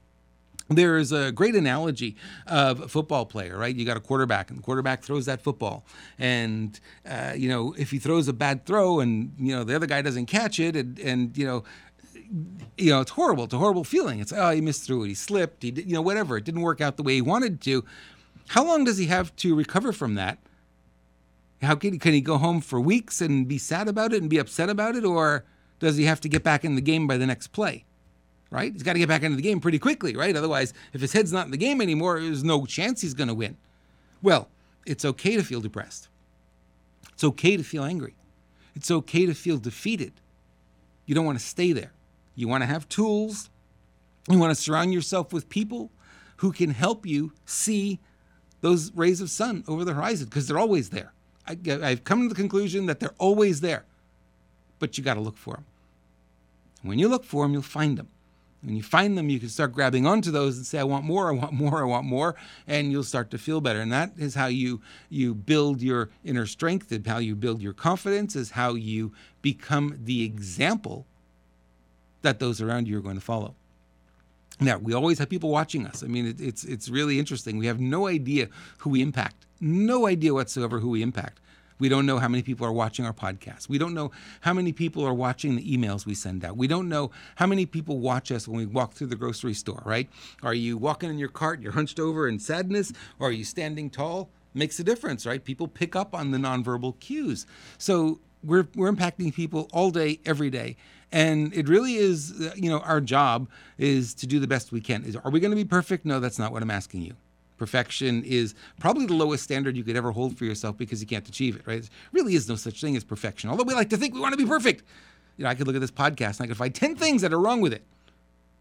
there 0.69 0.97
is 0.97 1.13
a 1.13 1.31
great 1.31 1.55
analogy 1.55 2.17
of 2.47 2.81
a 2.81 2.89
football 2.89 3.27
player, 3.27 3.57
right? 3.59 3.75
You 3.75 3.85
got 3.85 3.97
a 3.97 4.01
quarterback, 4.01 4.51
and 4.51 4.59
the 4.59 4.63
quarterback 4.63 5.03
throws 5.03 5.27
that 5.27 5.43
football, 5.43 5.85
and 6.19 6.79
uh, 7.09 7.33
you 7.37 7.49
know 7.49 7.75
if 7.77 7.91
he 7.91 7.99
throws 7.99 8.29
a 8.29 8.33
bad 8.33 8.65
throw, 8.65 9.01
and 9.01 9.35
you 9.39 9.55
know 9.55 9.65
the 9.65 9.77
other 9.77 9.87
guy 9.87 10.01
doesn't 10.03 10.27
catch 10.27 10.59
it, 10.59 10.75
and, 10.77 10.99
and 10.99 11.37
you 11.37 11.47
know, 11.47 11.65
you 12.79 12.91
know 12.91 13.01
it's 13.01 13.11
horrible. 13.11 13.45
It's 13.45 13.55
a 13.55 13.59
horrible 13.59 13.85
feeling. 13.85 14.21
It's 14.21 14.33
oh 14.33 14.51
he 14.51 14.61
missed 14.61 14.85
through 14.87 15.05
it, 15.05 15.09
he 15.09 15.15
slipped, 15.15 15.63
he 15.63 15.71
did, 15.71 15.87
you 15.87 15.95
know 15.95 16.03
whatever. 16.03 16.37
It 16.39 16.45
didn't 16.45 16.63
work 16.63 16.81
out 16.81 16.97
the 16.97 17.03
way 17.03 17.15
he 17.15 17.23
wanted 17.23 17.61
to. 17.63 17.85
How 18.49 18.65
long 18.65 18.85
does 18.85 18.99
he 18.99 19.07
have 19.07 19.35
to 19.37 19.55
recover 19.55 19.93
from 19.93 20.15
that? 20.15 20.39
How 21.63 21.75
can 21.77 21.95
he, 21.95 21.99
can 21.99 22.13
he 22.13 22.21
go 22.21 22.37
home 22.37 22.61
for 22.61 22.81
weeks 22.81 23.21
and 23.21 23.49
be 23.49 23.59
sad 23.59 23.89
about 23.89 24.13
it 24.13 24.21
and 24.21 24.31
be 24.31 24.39
upset 24.39 24.69
about 24.69 24.97
it, 24.97 25.05
or 25.05 25.45
does 25.79 25.97
he 25.97 26.05
have 26.05 26.21
to 26.23 26.29
get 26.29 26.43
back 26.43 26.65
in 26.65 26.75
the 26.75 26.81
game 26.81 27.07
by 27.07 27.17
the 27.17 27.27
next 27.27 27.49
play? 27.49 27.85
Right? 28.55 28.73
He's 28.73 28.85
got 28.85 28.93
to 28.93 29.01
get 29.01 29.09
back 29.09 29.25
into 29.25 29.37
the 29.37 29.43
game 29.43 29.61
pretty 29.61 29.81
quickly, 29.81 30.15
right? 30.15 30.35
Otherwise, 30.37 30.73
if 30.93 31.01
his 31.01 31.13
head's 31.13 31.33
not 31.33 31.45
in 31.45 31.51
the 31.51 31.57
game 31.57 31.81
anymore, 31.81 32.21
there's 32.21 32.45
no 32.45 32.65
chance 32.65 33.01
he's 33.01 33.13
going 33.13 33.29
to 33.29 33.35
win. 33.35 33.57
Well, 34.23 34.49
it's 34.87 35.05
okay 35.05 35.37
to 35.37 35.43
feel 35.43 35.61
depressed. 35.61 36.09
It's 37.13 37.25
okay 37.25 37.57
to 37.57 37.65
feel 37.65 37.83
angry. 37.83 38.15
It's 38.77 38.93
okay 38.93 39.27
to 39.27 39.35
feel 39.35 39.59
defeated. 39.59 40.13
You 41.05 41.17
don't 41.17 41.27
want 41.27 41.39
to 41.39 41.45
stay 41.45 41.73
there. 41.73 41.93
You 42.37 42.47
want 42.47 42.63
to 42.63 42.67
have 42.67 42.89
tools. 42.89 43.51
You 44.31 44.39
want 44.39 44.57
to 44.57 44.63
surround 44.63 44.95
yourself 44.95 45.33
with 45.33 45.49
people 45.49 45.91
who 46.37 46.53
can 46.53 46.71
help 46.71 47.05
you 47.05 47.33
see 47.45 47.99
those 48.61 48.93
rays 48.95 49.21
of 49.21 49.31
sun 49.31 49.65
over 49.67 49.85
the 49.85 49.95
horizon 49.95 50.27
because 50.27 50.47
they're 50.47 50.59
always 50.59 50.91
there. 50.91 51.13
I, 51.47 51.57
have 51.67 52.05
come 52.05 52.23
to 52.23 52.29
the 52.29 52.35
conclusion 52.35 52.87
that 52.87 53.01
they're 53.01 53.15
always 53.19 53.61
there, 53.61 53.85
but 54.79 54.97
you 54.97 55.05
got 55.05 55.15
to 55.15 55.21
look 55.21 55.37
for 55.37 55.55
them. 55.55 55.65
When 56.83 56.99
you 56.99 57.09
look 57.09 57.25
for 57.25 57.45
them, 57.45 57.53
you'll 57.53 57.63
find 57.63 57.99
them. 57.99 58.09
When 58.65 58.77
you 58.77 58.83
find 58.83 59.17
them, 59.19 59.29
you 59.29 59.39
can 59.39 59.51
start 59.51 59.73
grabbing 59.73 60.07
onto 60.07 60.31
those 60.31 60.57
and 60.57 60.65
say, 60.67 60.79
"I 60.79 60.85
want 60.85 61.05
more, 61.05 61.29
I 61.29 61.33
want 61.33 61.53
more, 61.53 61.83
I 61.83 61.87
want 61.87 62.07
more," 62.07 62.35
and 62.67 62.91
you'll 62.91 63.05
start 63.05 63.31
to 63.33 63.39
feel 63.39 63.61
better. 63.61 63.81
And 63.81 63.93
that 63.93 64.13
is 64.17 64.35
how 64.35 64.47
you 64.47 64.81
you 65.11 65.35
build 65.35 65.83
your 65.83 66.09
inner 66.25 66.47
strength, 66.47 66.91
and 66.91 67.07
how 67.07 67.19
you 67.19 67.37
build 67.37 67.61
your 67.61 67.75
confidence, 67.75 68.35
is 68.37 68.53
how 68.53 68.75
you 68.75 69.13
become 69.43 69.99
the 70.03 70.25
example 70.25 71.07
that 72.23 72.39
those 72.39 72.63
around 72.63 72.89
you 72.89 72.97
are 72.97 73.03
going 73.03 73.17
to 73.17 73.21
follow. 73.21 73.55
Now, 74.61 74.79
we 74.79 74.95
always 74.95 75.19
have 75.19 75.29
people 75.29 75.51
watching 75.51 75.87
us. 75.87 76.03
I 76.03 76.07
mean, 76.07 76.27
it, 76.27 76.41
it's 76.41 76.65
it's 76.65 76.89
really 76.89 77.19
interesting. 77.19 77.59
We 77.59 77.67
have 77.67 77.81
no 77.81 78.07
idea 78.07 78.49
who 78.79 78.91
we 78.91 79.03
impact, 79.03 79.45
no 79.61 80.07
idea 80.07 80.33
whatsoever 80.33 80.79
who 80.79 80.91
we 80.91 81.03
impact. 81.03 81.41
We 81.79 81.89
don't 81.89 82.07
know 82.07 82.19
how 82.19 82.29
many 82.29 82.43
people 82.43 82.67
are 82.67 82.73
watching 82.73 83.05
our 83.05 83.13
podcast. 83.13 83.69
We 83.69 83.79
don't 83.79 83.95
know 83.95 84.11
how 84.43 84.53
many 84.53 84.73
people 84.73 85.05
are 85.05 85.15
watching 85.15 85.57
the 85.57 85.77
emails 85.77 86.07
we 86.07 86.15
send 86.15 86.45
out. 86.45 86.57
We 86.57 86.67
don't 86.67 86.89
know 86.89 87.11
how 87.37 87.47
many 87.47 87.67
people 87.67 87.99
watch 87.99 88.31
us 88.31 88.47
when 88.47 88.59
we 88.59 88.67
walk 88.67 88.93
through 88.93 89.09
the 89.09 89.17
grocery 89.17 89.55
store, 89.55 89.83
right? 89.85 90.09
Are 90.43 90.55
you 90.55 90.77
walking 90.77 91.11
in 91.11 91.19
your 91.19 91.29
cart, 91.29 91.61
you're 91.61 91.73
hunched 91.73 91.99
over 91.99 92.29
in 92.29 92.39
sadness, 92.39 92.93
or 93.19 93.29
are 93.29 93.33
you 93.33 93.45
standing 93.45 93.91
tall? 93.91 94.31
Makes 94.55 94.79
a 94.79 94.85
difference, 94.85 95.27
right? 95.27 95.45
People 95.45 95.67
pick 95.67 95.97
up 95.97 96.15
on 96.15 96.31
the 96.31 96.39
nonverbal 96.39 97.01
cues. 97.01 97.45
So 97.77 98.21
we're, 98.45 98.69
we're 98.77 98.93
impacting 98.93 99.35
people 99.35 99.69
all 99.73 99.91
day, 99.91 100.21
every 100.25 100.51
day. 100.51 100.77
And 101.11 101.53
it 101.55 101.69
really 101.69 101.95
is, 101.95 102.41
uh, 102.41 102.53
you 102.57 102.71
know, 102.71 102.81
our 102.81 103.01
job 103.01 103.49
is 103.79 104.15
to 104.15 104.27
do 104.27 104.39
the 104.39 104.47
best 104.47 104.71
we 104.73 104.81
can. 104.81 105.05
Is, 105.05 105.17
are 105.17 105.31
we 105.31 105.41
going 105.41 105.51
to 105.51 105.57
be 105.57 105.65
perfect? 105.65 106.05
No, 106.05 106.21
that's 106.21 106.39
not 106.39 106.53
what 106.53 106.63
I'm 106.63 106.71
asking 106.71 107.03
you. 107.03 107.15
Perfection 107.57 108.25
is 108.25 108.55
probably 108.81 109.07
the 109.07 109.15
lowest 109.15 109.45
standard 109.45 109.77
you 109.77 109.85
could 109.85 109.97
ever 109.97 110.11
hold 110.11 110.37
for 110.37 110.45
yourself 110.45 110.77
because 110.77 111.01
you 111.01 111.07
can't 111.07 111.29
achieve 111.29 111.57
it, 111.57 111.63
right? 111.67 111.83
There 111.83 111.91
really 112.13 112.35
is 112.35 112.49
no 112.49 112.57
such 112.57 112.81
thing 112.81 112.97
as 112.97 113.05
perfection. 113.05 113.51
Although 113.51 113.65
we 113.65 113.75
like 113.75 113.91
to 113.91 113.97
think 113.97 114.15
we 114.15 114.21
want 114.21 114.33
to 114.33 114.39
be 114.39 114.47
perfect. 114.47 114.83
You 115.37 115.45
know, 115.45 115.51
I 115.51 115.55
could 115.55 115.67
look 115.67 115.77
at 115.77 115.81
this 115.81 115.91
podcast 115.91 116.39
and 116.39 116.43
I 116.43 116.47
could 116.49 116.57
find 116.57 116.75
10 116.75 116.97
things 116.97 117.23
that 117.23 117.33
are 117.33 117.41
wrong 117.41 117.61
with 117.61 117.73
it. 117.73 117.85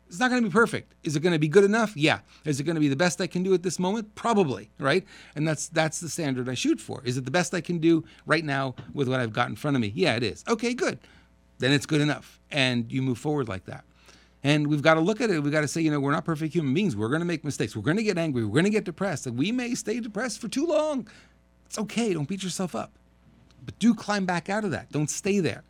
It's 0.08 0.20
not 0.20 0.30
going 0.30 0.44
to 0.44 0.48
be 0.48 0.54
perfect. 0.54 0.94
Is 1.04 1.16
it 1.16 1.22
going 1.22 1.34
to 1.34 1.40
be 1.40 1.48
good 1.48 1.64
enough? 1.64 1.98
Yeah. 1.98 2.20
Is 2.46 2.60
it 2.60 2.66
going 2.66 2.76
to 2.76 2.80
be 2.80 2.88
the 2.88 2.96
best 2.96 3.20
I 3.20 3.26
can 3.26 3.42
do 3.42 3.54
at 3.56 3.64
this 3.64 3.80
moment? 3.80 4.14
Probably, 4.14 4.70
right? 4.78 5.04
And 5.36 5.48
that's 5.48 5.70
that's 5.70 6.00
the 6.00 6.10
standard 6.10 6.48
I 6.48 6.54
shoot 6.54 6.80
for. 6.80 7.02
Is 7.04 7.18
it 7.18 7.26
the 7.26 7.32
best 7.32 7.56
I 7.56 7.62
can 7.62 7.80
do 7.80 8.04
right 8.28 8.46
now 8.46 8.76
with 8.94 9.08
what 9.08 9.20
I've 9.20 9.34
got 9.34 9.50
in 9.50 9.56
front 9.56 9.76
of 9.76 9.82
me? 9.82 9.92
Yeah, 9.96 10.16
it 10.16 10.22
is. 10.22 10.44
Okay, 10.48 10.76
good. 10.76 11.00
Then 11.58 11.72
it's 11.72 11.88
good 11.88 12.02
enough. 12.02 12.40
And 12.52 12.92
you 12.92 13.02
move 13.02 13.18
forward 13.18 13.48
like 13.48 13.66
that. 13.66 13.86
And 14.44 14.68
we've 14.68 14.82
got 14.82 14.96
to 14.96 15.00
look 15.00 15.22
at 15.22 15.30
it. 15.30 15.42
We've 15.42 15.54
got 15.54 15.62
to 15.62 15.68
say, 15.68 15.82
you 15.82 15.90
know, 15.90 16.00
we're 16.00 16.12
not 16.12 16.26
perfect 16.26 16.54
human 16.54 16.74
beings. 16.74 16.96
We're 16.96 17.08
going 17.08 17.22
to 17.22 17.26
make 17.26 17.46
mistakes. 17.46 17.76
We're 17.76 17.84
going 17.84 17.98
to 17.98 18.04
get 18.04 18.18
angry. 18.18 18.44
We're 18.44 18.54
going 18.54 18.66
to 18.66 18.70
get 18.70 18.84
depressed. 18.84 19.26
And 19.26 19.38
we 19.38 19.52
may 19.52 19.74
stay 19.74 20.00
depressed 20.02 20.42
for 20.42 20.50
too 20.50 20.66
long. 20.66 21.08
It's 21.66 21.80
okay. 21.80 22.14
Don't 22.14 22.28
beat 22.28 22.44
yourself 22.44 22.76
up. 22.76 22.92
But 23.66 23.80
do 23.80 23.94
climb 23.94 24.26
back 24.26 24.50
out 24.50 24.66
of 24.66 24.72
that. 24.72 24.92
Don't 24.92 25.10
stay 25.10 25.40
there. 25.40 25.64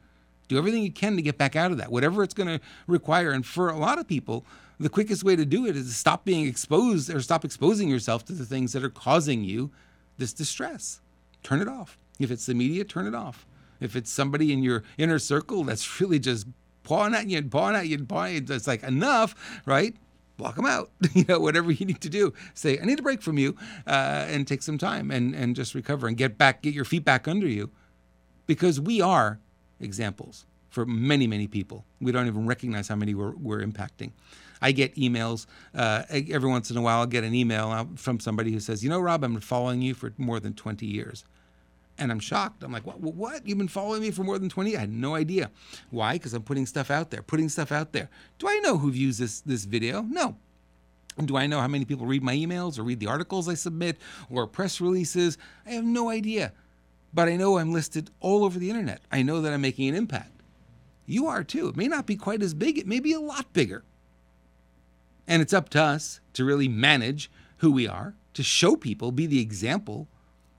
Do 0.47 0.57
everything 0.57 0.83
you 0.83 0.91
can 0.91 1.15
to 1.15 1.21
get 1.21 1.37
back 1.37 1.55
out 1.55 1.71
of 1.71 1.77
that, 1.77 1.91
whatever 1.91 2.23
it's 2.23 2.33
going 2.33 2.59
to 2.59 2.65
require. 2.87 3.31
And 3.31 3.45
for 3.45 3.69
a 3.69 3.77
lot 3.77 3.99
of 3.99 4.07
people, 4.07 4.43
the 4.79 4.89
quickest 4.89 5.23
way 5.23 5.35
to 5.35 5.45
do 5.45 5.65
it 5.67 5.75
is 5.77 5.87
to 5.87 5.93
stop 5.93 6.25
being 6.25 6.47
exposed 6.47 7.13
or 7.13 7.21
stop 7.21 7.45
exposing 7.45 7.89
yourself 7.89 8.25
to 8.25 8.33
the 8.33 8.45
things 8.45 8.73
that 8.73 8.83
are 8.83 8.89
causing 8.89 9.43
you 9.43 9.71
this 10.17 10.33
distress. 10.33 10.99
Turn 11.43 11.61
it 11.61 11.67
off. 11.67 11.97
If 12.19 12.31
it's 12.31 12.45
the 12.45 12.53
media, 12.53 12.83
turn 12.83 13.07
it 13.07 13.15
off. 13.15 13.45
If 13.79 13.95
it's 13.95 14.11
somebody 14.11 14.51
in 14.51 14.63
your 14.63 14.83
inner 14.97 15.19
circle 15.19 15.63
that's 15.63 16.01
really 16.01 16.19
just 16.19 16.47
pawing 16.83 17.13
at 17.13 17.27
you 17.27 17.37
and 17.37 17.51
pawing 17.51 17.75
at 17.75 17.87
you 17.87 17.97
and 17.97 18.07
pawing, 18.07 18.45
it's 18.49 18.67
like 18.67 18.83
enough, 18.83 19.61
right? 19.65 19.95
Block 20.37 20.55
them 20.55 20.65
out. 20.65 20.91
you 21.13 21.25
know, 21.27 21.39
whatever 21.39 21.71
you 21.71 21.85
need 21.85 22.01
to 22.01 22.09
do. 22.09 22.33
Say, 22.53 22.79
I 22.79 22.85
need 22.85 22.99
a 22.99 23.03
break 23.03 23.21
from 23.21 23.37
you, 23.37 23.55
uh, 23.87 24.25
and 24.27 24.47
take 24.47 24.61
some 24.63 24.77
time 24.77 25.11
and 25.11 25.35
and 25.35 25.55
just 25.55 25.75
recover 25.75 26.07
and 26.07 26.17
get 26.17 26.37
back, 26.37 26.61
get 26.61 26.73
your 26.73 26.85
feet 26.85 27.05
back 27.05 27.27
under 27.27 27.47
you, 27.47 27.69
because 28.45 28.79
we 28.79 29.01
are 29.01 29.39
examples 29.79 30.45
for 30.69 30.85
many 30.85 31.27
many 31.27 31.47
people. 31.47 31.85
We 32.01 32.11
don't 32.11 32.27
even 32.27 32.47
recognize 32.47 32.87
how 32.87 32.95
many 32.95 33.13
we're, 33.13 33.35
we're 33.35 33.61
impacting. 33.61 34.11
I 34.61 34.71
get 34.71 34.95
emails 34.95 35.45
uh, 35.75 36.03
every 36.09 36.49
once 36.49 36.71
in 36.71 36.77
a 36.77 36.81
while. 36.81 36.99
I'll 36.99 37.05
get 37.05 37.25
an 37.25 37.36
email 37.36 37.89
from 37.95 38.19
somebody 38.19 38.51
who 38.51 38.60
says, 38.60 38.84
"You 38.84 38.89
know, 38.89 38.99
Rob, 38.99 39.23
I've 39.23 39.31
been 39.31 39.41
following 39.41 39.81
you 39.81 39.93
for 39.93 40.13
more 40.17 40.39
than 40.39 40.53
20 40.53 40.86
years." 40.86 41.25
And 41.97 42.12
I'm 42.12 42.19
shocked. 42.19 42.63
I'm 42.63 42.71
like, 42.71 42.86
what? 42.86 42.99
What? 42.99 43.47
You've 43.47 43.58
been 43.58 43.67
following 43.67 44.01
me 44.01 44.12
for 44.12 44.23
more 44.23 44.39
than 44.39 44.49
20? 44.49 44.75
I 44.75 44.79
had 44.79 44.91
no 44.91 45.15
idea. 45.15 45.51
Why? 45.91 46.13
Because 46.13 46.34
I'm 46.34 46.41
putting 46.41 46.65
stuff 46.65 46.89
out 46.89 47.12
there, 47.12 47.21
putting 47.21 47.49
stuff 47.49 47.71
out 47.71 47.93
there. 47.93 48.10
Do 48.39 48.47
I 48.47 48.60
know 48.63 48.77
who 48.77 48.91
views 48.91 49.19
this 49.19 49.41
this 49.41 49.65
video? 49.65 50.01
No. 50.01 50.38
Do 51.23 51.38
I 51.38 51.45
know 51.45 51.60
how 51.60 51.67
many 51.67 51.86
people 51.86 52.08
read 52.08 52.23
my 52.23 52.36
emails 52.36 52.79
or 52.79 52.84
read 52.84 52.99
the 52.99 53.08
articles 53.08 53.47
I 53.47 53.53
submit 53.53 53.97
or 54.32 54.47
press 54.47 54.82
releases? 54.82 55.38
I 55.65 55.71
have 55.71 55.86
no 55.86 56.10
idea. 56.10 56.53
But 57.13 57.27
I 57.27 57.36
know 57.36 57.60
I'm 57.60 57.71
listed 57.71 58.10
all 58.19 58.43
over 58.43 58.58
the 58.58 58.69
internet. 58.69 59.01
I 59.12 59.21
know 59.21 59.41
that 59.41 59.53
I'm 59.53 59.62
making 59.62 59.89
an 59.89 59.95
impact. 59.95 60.41
You 61.06 61.27
are 61.27 61.43
too. 61.43 61.67
It 61.67 61.75
may 61.75 61.88
not 61.88 62.08
be 62.08 62.15
quite 62.15 62.41
as 62.41 62.53
big, 62.53 62.77
it 62.77 62.88
may 62.88 62.99
be 62.99 63.13
a 63.13 63.19
lot 63.19 63.53
bigger. 63.53 63.84
And 65.27 65.41
it's 65.41 65.53
up 65.53 65.69
to 65.69 65.82
us 65.82 66.19
to 66.34 66.43
really 66.43 66.67
manage 66.67 67.29
who 67.58 67.71
we 67.71 67.88
are, 67.88 68.15
to 68.34 68.43
show 68.43 68.75
people, 68.75 69.12
be 69.12 69.27
the 69.27 69.41
example 69.41 70.08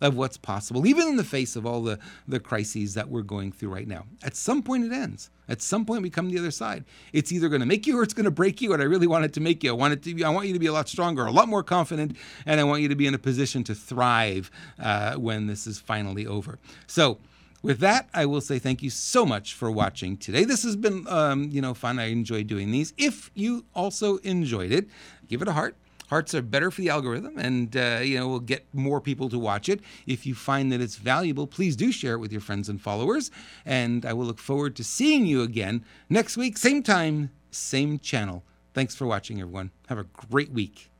of 0.04 0.18
what's 0.18 0.36
possible, 0.36 0.86
even 0.86 1.08
in 1.08 1.16
the 1.16 1.24
face 1.24 1.56
of 1.56 1.64
all 1.64 1.82
the, 1.82 1.98
the 2.28 2.38
crises 2.38 2.92
that 2.92 3.08
we're 3.08 3.22
going 3.22 3.50
through 3.50 3.70
right 3.70 3.88
now. 3.88 4.04
At 4.22 4.36
some 4.36 4.62
point, 4.62 4.84
it 4.84 4.92
ends. 4.92 5.30
At 5.48 5.62
some 5.62 5.86
point, 5.86 6.02
we 6.02 6.10
come 6.10 6.28
to 6.28 6.34
the 6.34 6.38
other 6.38 6.50
side. 6.50 6.84
It's 7.14 7.32
either 7.32 7.48
going 7.48 7.60
to 7.60 7.66
make 7.66 7.86
you 7.86 7.98
or 7.98 8.02
it's 8.02 8.12
going 8.12 8.24
to 8.24 8.30
break 8.30 8.60
you. 8.60 8.74
And 8.74 8.82
I 8.82 8.84
really 8.84 9.06
want 9.06 9.24
it 9.24 9.32
to 9.32 9.40
make 9.40 9.64
you. 9.64 9.70
I 9.70 9.72
want 9.72 9.94
it 9.94 10.02
to. 10.02 10.14
Be, 10.14 10.22
I 10.22 10.28
want 10.28 10.46
you 10.46 10.52
to 10.52 10.58
be 10.58 10.66
a 10.66 10.74
lot 10.74 10.90
stronger, 10.90 11.24
a 11.24 11.30
lot 11.30 11.48
more 11.48 11.62
confident, 11.62 12.18
and 12.44 12.60
I 12.60 12.64
want 12.64 12.82
you 12.82 12.88
to 12.88 12.94
be 12.94 13.06
in 13.06 13.14
a 13.14 13.18
position 13.18 13.64
to 13.64 13.74
thrive 13.74 14.50
uh, 14.78 15.14
when 15.14 15.46
this 15.46 15.66
is 15.66 15.78
finally 15.78 16.26
over. 16.26 16.58
So. 16.86 17.18
With 17.62 17.78
that, 17.78 18.10
I 18.12 18.26
will 18.26 18.42
say 18.42 18.58
thank 18.58 18.82
you 18.82 18.90
so 18.90 19.24
much 19.24 19.54
for 19.54 19.70
watching 19.70 20.18
today. 20.18 20.44
This 20.44 20.64
has 20.64 20.76
been, 20.76 21.06
um, 21.08 21.48
you 21.50 21.62
know, 21.62 21.72
fun. 21.72 21.98
I 21.98 22.10
enjoy 22.10 22.44
doing 22.44 22.72
these. 22.72 22.92
If 22.98 23.30
you 23.32 23.64
also 23.74 24.18
enjoyed 24.18 24.70
it, 24.70 24.86
give 25.28 25.40
it 25.40 25.48
a 25.48 25.52
heart 25.52 25.74
Hearts 26.08 26.34
are 26.34 26.42
better 26.42 26.70
for 26.70 26.80
the 26.80 26.90
algorithm, 26.90 27.38
and 27.38 27.76
uh, 27.76 28.00
you 28.02 28.18
know 28.18 28.28
we'll 28.28 28.40
get 28.40 28.66
more 28.72 29.00
people 29.00 29.28
to 29.30 29.38
watch 29.38 29.68
it. 29.68 29.80
If 30.06 30.26
you 30.26 30.34
find 30.34 30.70
that 30.72 30.80
it's 30.80 30.96
valuable, 30.96 31.46
please 31.46 31.76
do 31.76 31.90
share 31.90 32.14
it 32.14 32.18
with 32.18 32.32
your 32.32 32.40
friends 32.40 32.68
and 32.68 32.80
followers. 32.80 33.30
And 33.64 34.04
I 34.04 34.12
will 34.12 34.26
look 34.26 34.38
forward 34.38 34.76
to 34.76 34.84
seeing 34.84 35.26
you 35.26 35.42
again 35.42 35.84
next 36.08 36.36
week, 36.36 36.58
same 36.58 36.82
time, 36.82 37.30
same 37.50 37.98
channel. 37.98 38.44
Thanks 38.74 38.94
for 38.94 39.06
watching, 39.06 39.40
everyone. 39.40 39.70
Have 39.88 39.98
a 39.98 40.04
great 40.04 40.50
week. 40.50 40.90